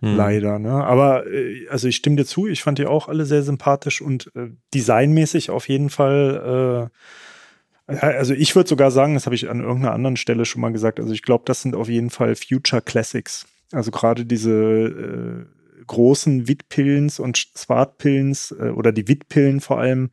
[0.00, 0.16] Mhm.
[0.16, 0.84] Leider, ne?
[0.84, 4.30] Aber äh, also ich stimme dir zu, ich fand die auch alle sehr sympathisch und
[4.34, 6.96] äh, designmäßig auf jeden Fall äh,
[7.88, 11.00] also ich würde sogar sagen, das habe ich an irgendeiner anderen Stelle schon mal gesagt,
[11.00, 13.46] also ich glaube, das sind auf jeden Fall Future Classics.
[13.72, 20.10] Also gerade diese äh, großen Witpillens und Swartpillens äh, oder die Witpillen vor allem,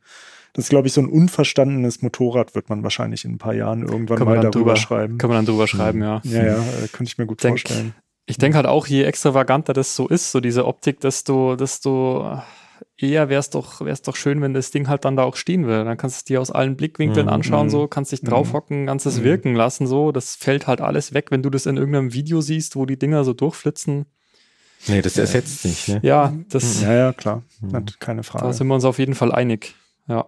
[0.54, 3.82] das ist, glaube ich, so ein unverstandenes Motorrad, wird man wahrscheinlich in ein paar Jahren
[3.82, 5.18] irgendwann mal darüber drüber, schreiben.
[5.18, 6.22] Kann man dann drüber schreiben, ja.
[6.24, 7.94] Ja, ja, äh, könnte ich mir gut denk, vorstellen.
[8.24, 12.40] Ich denke halt auch, je extravaganter das so ist, so diese Optik, desto, desto
[12.98, 15.66] eher wäre es doch, wär's doch schön, wenn das Ding halt dann da auch stehen
[15.66, 15.84] würde.
[15.84, 17.32] Dann kannst du es dir aus allen Blickwinkeln mhm.
[17.32, 18.28] anschauen, so, kannst dich mhm.
[18.28, 19.24] draufhocken, kannst es mhm.
[19.24, 20.12] wirken lassen, so.
[20.12, 23.24] Das fällt halt alles weg, wenn du das in irgendeinem Video siehst, wo die Dinger
[23.24, 24.06] so durchflitzen.
[24.86, 26.00] Nee, das ersetzt äh, nicht, ne?
[26.02, 26.82] Ja, das.
[26.82, 27.42] Ja, ja, klar.
[27.60, 27.84] Mhm.
[27.98, 28.44] Keine Frage.
[28.44, 29.74] Da sind wir uns auf jeden Fall einig.
[30.08, 30.26] Ja.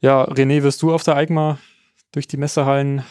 [0.00, 1.58] Ja, René, wirst du auf der EIGMA
[2.12, 3.02] durch die Messehallen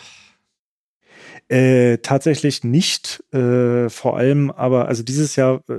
[1.50, 5.74] äh, tatsächlich nicht, äh, vor allem aber, also dieses Jahr äh,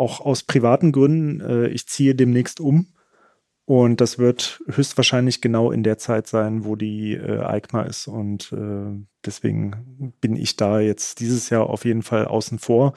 [0.00, 2.86] auch aus privaten Gründen, äh, ich ziehe demnächst um.
[3.66, 8.08] Und das wird höchstwahrscheinlich genau in der Zeit sein, wo die äh, EICMA ist.
[8.08, 12.94] Und äh, deswegen bin ich da jetzt dieses Jahr auf jeden Fall außen vor.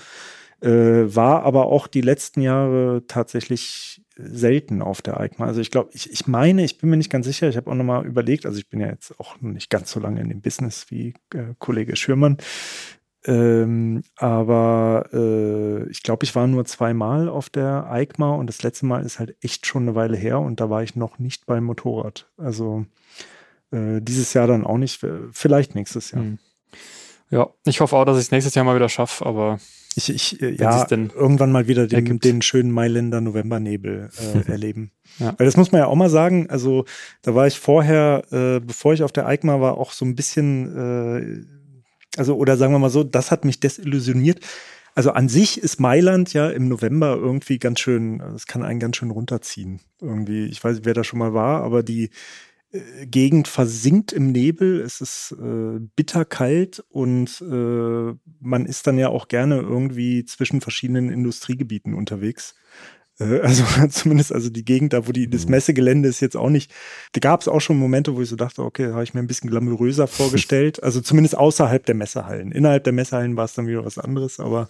[0.62, 5.46] Äh, war aber auch die letzten Jahre tatsächlich selten auf der EICMA.
[5.46, 7.76] Also ich glaube, ich, ich meine, ich bin mir nicht ganz sicher, ich habe auch
[7.76, 10.86] nochmal überlegt, also ich bin ja jetzt auch nicht ganz so lange in dem Business
[10.90, 12.38] wie äh, Kollege Schürmann,
[13.26, 18.86] ähm, aber äh, ich glaube, ich war nur zweimal auf der EICMA und das letzte
[18.86, 21.64] Mal ist halt echt schon eine Weile her und da war ich noch nicht beim
[21.64, 22.30] Motorrad.
[22.38, 22.86] Also
[23.72, 26.24] äh, dieses Jahr dann auch nicht, vielleicht nächstes Jahr.
[26.24, 26.40] Hm.
[27.30, 29.58] Ja, ich hoffe auch, dass ich es nächstes Jahr mal wieder schaffe, aber
[29.96, 34.92] ich, ich äh, ja, irgendwann mal wieder den, den schönen Mailänder Novembernebel äh, erleben.
[35.20, 35.34] Ja.
[35.38, 36.86] Weil das muss man ja auch mal sagen, also
[37.22, 40.76] da war ich vorher, äh, bevor ich auf der EICMA war, auch so ein bisschen,
[40.76, 41.63] äh,
[42.18, 44.40] also oder sagen wir mal so, das hat mich desillusioniert.
[44.96, 48.98] Also an sich ist Mailand ja im November irgendwie ganz schön, es kann einen ganz
[48.98, 49.80] schön runterziehen.
[50.00, 52.12] Irgendwie, ich weiß nicht, wer da schon mal war, aber die
[52.72, 59.10] äh, Gegend versinkt im Nebel, es ist äh, bitterkalt und äh, man ist dann ja
[59.10, 62.54] auch gerne irgendwie zwischen verschiedenen Industriegebieten unterwegs.
[63.20, 65.52] Äh, also zumindest also die Gegend da, wo die, das mhm.
[65.52, 66.72] Messegelände ist jetzt auch nicht.
[67.14, 69.28] Da gab es auch schon Momente, wo ich so dachte, okay, habe ich mir ein
[69.28, 70.82] bisschen glamouröser vorgestellt.
[70.84, 72.52] Also zumindest außerhalb der Messehallen.
[72.52, 74.70] Innerhalb der Messehallen war es dann wieder was anderes, aber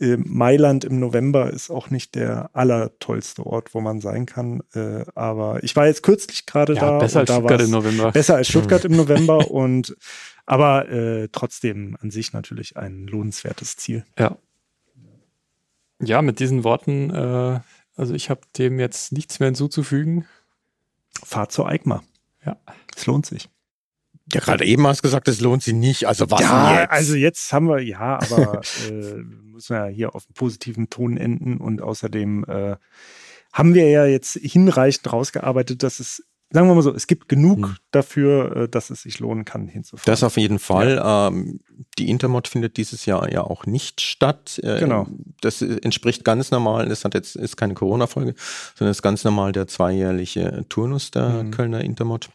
[0.00, 4.62] äh, Mailand im November ist auch nicht der allertollste Ort, wo man sein kann.
[4.74, 6.98] Äh, aber ich war jetzt kürzlich gerade ja, da.
[6.98, 8.12] Besser als da Stuttgart im November.
[8.12, 9.96] Besser als Stuttgart im November und
[10.46, 14.04] aber äh, trotzdem an sich natürlich ein lohnenswertes Ziel.
[14.18, 14.36] Ja.
[16.00, 17.60] Ja, mit diesen Worten, äh,
[17.96, 20.26] also ich habe dem jetzt nichts mehr hinzuzufügen.
[21.22, 22.02] Fahrt zur EICMA.
[22.44, 22.56] Ja.
[22.96, 23.48] Es lohnt sich.
[24.32, 26.06] Ja, gerade eben hast du gesagt, es lohnt sich nicht.
[26.06, 26.90] Also was ja, jetzt?
[26.90, 31.16] Also jetzt haben wir, ja, aber äh, müssen wir ja hier auf einen positiven Ton
[31.16, 32.76] enden und außerdem äh,
[33.52, 37.58] haben wir ja jetzt hinreichend rausgearbeitet, dass es, sagen wir mal so, es gibt genug
[37.58, 37.76] hm.
[37.90, 40.10] dafür, äh, dass es sich lohnen kann, hinzufahren.
[40.10, 40.96] Das auf jeden Fall.
[40.96, 41.28] Ja.
[41.28, 41.60] Ähm,
[41.98, 44.60] die Intermod findet dieses Jahr ja auch nicht statt.
[44.62, 45.06] Äh, genau.
[45.40, 48.34] Das entspricht ganz normal, das hat jetzt, ist keine Corona-Folge,
[48.74, 51.50] sondern ist ganz normal der zweijährliche Turnus der mhm.
[51.52, 52.30] Kölner Intermod.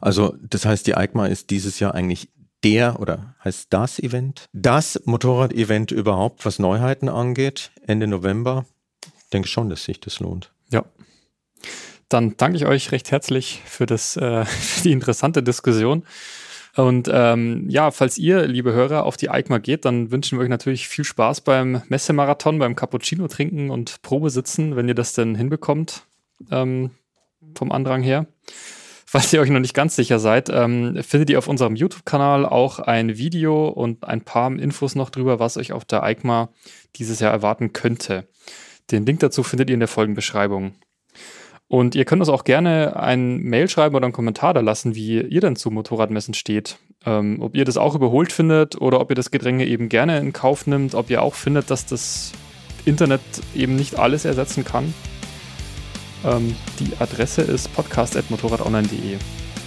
[0.00, 2.28] Also das heißt, die EICMA ist dieses Jahr eigentlich
[2.64, 8.66] der oder heißt das Event, das Motorrad-Event überhaupt, was Neuheiten angeht, Ende November.
[9.04, 10.52] Ich denke schon, dass sich das lohnt.
[10.70, 10.84] Ja.
[12.08, 16.04] Dann danke ich euch recht herzlich für, das, äh, für die interessante Diskussion.
[16.76, 20.50] Und ähm, ja, falls ihr, liebe Hörer, auf die EICMA geht, dann wünschen wir euch
[20.50, 25.34] natürlich viel Spaß beim Messemarathon, beim Cappuccino trinken und Probe sitzen, wenn ihr das denn
[25.34, 26.02] hinbekommt,
[26.50, 26.90] ähm,
[27.56, 28.26] vom Andrang her.
[29.06, 32.78] Falls ihr euch noch nicht ganz sicher seid, ähm, findet ihr auf unserem YouTube-Kanal auch
[32.80, 36.50] ein Video und ein paar Infos noch drüber, was euch auf der EICMA
[36.96, 38.28] dieses Jahr erwarten könnte.
[38.90, 40.74] Den Link dazu findet ihr in der Folgenbeschreibung.
[41.68, 45.20] Und ihr könnt uns auch gerne ein Mail schreiben oder einen Kommentar da lassen, wie
[45.20, 46.78] ihr denn zu Motorradmessen steht.
[47.04, 50.32] Ähm, ob ihr das auch überholt findet oder ob ihr das Gedränge eben gerne in
[50.32, 52.32] Kauf nimmt, ob ihr auch findet, dass das
[52.84, 53.20] Internet
[53.54, 54.94] eben nicht alles ersetzen kann.
[56.24, 59.16] Ähm, die Adresse ist podcast.motorradonline.de.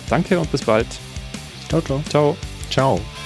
[0.10, 0.88] Danke und bis bald.
[1.68, 2.02] Ciao, ciao.
[2.10, 2.38] Ciao.
[2.70, 3.19] Ciao.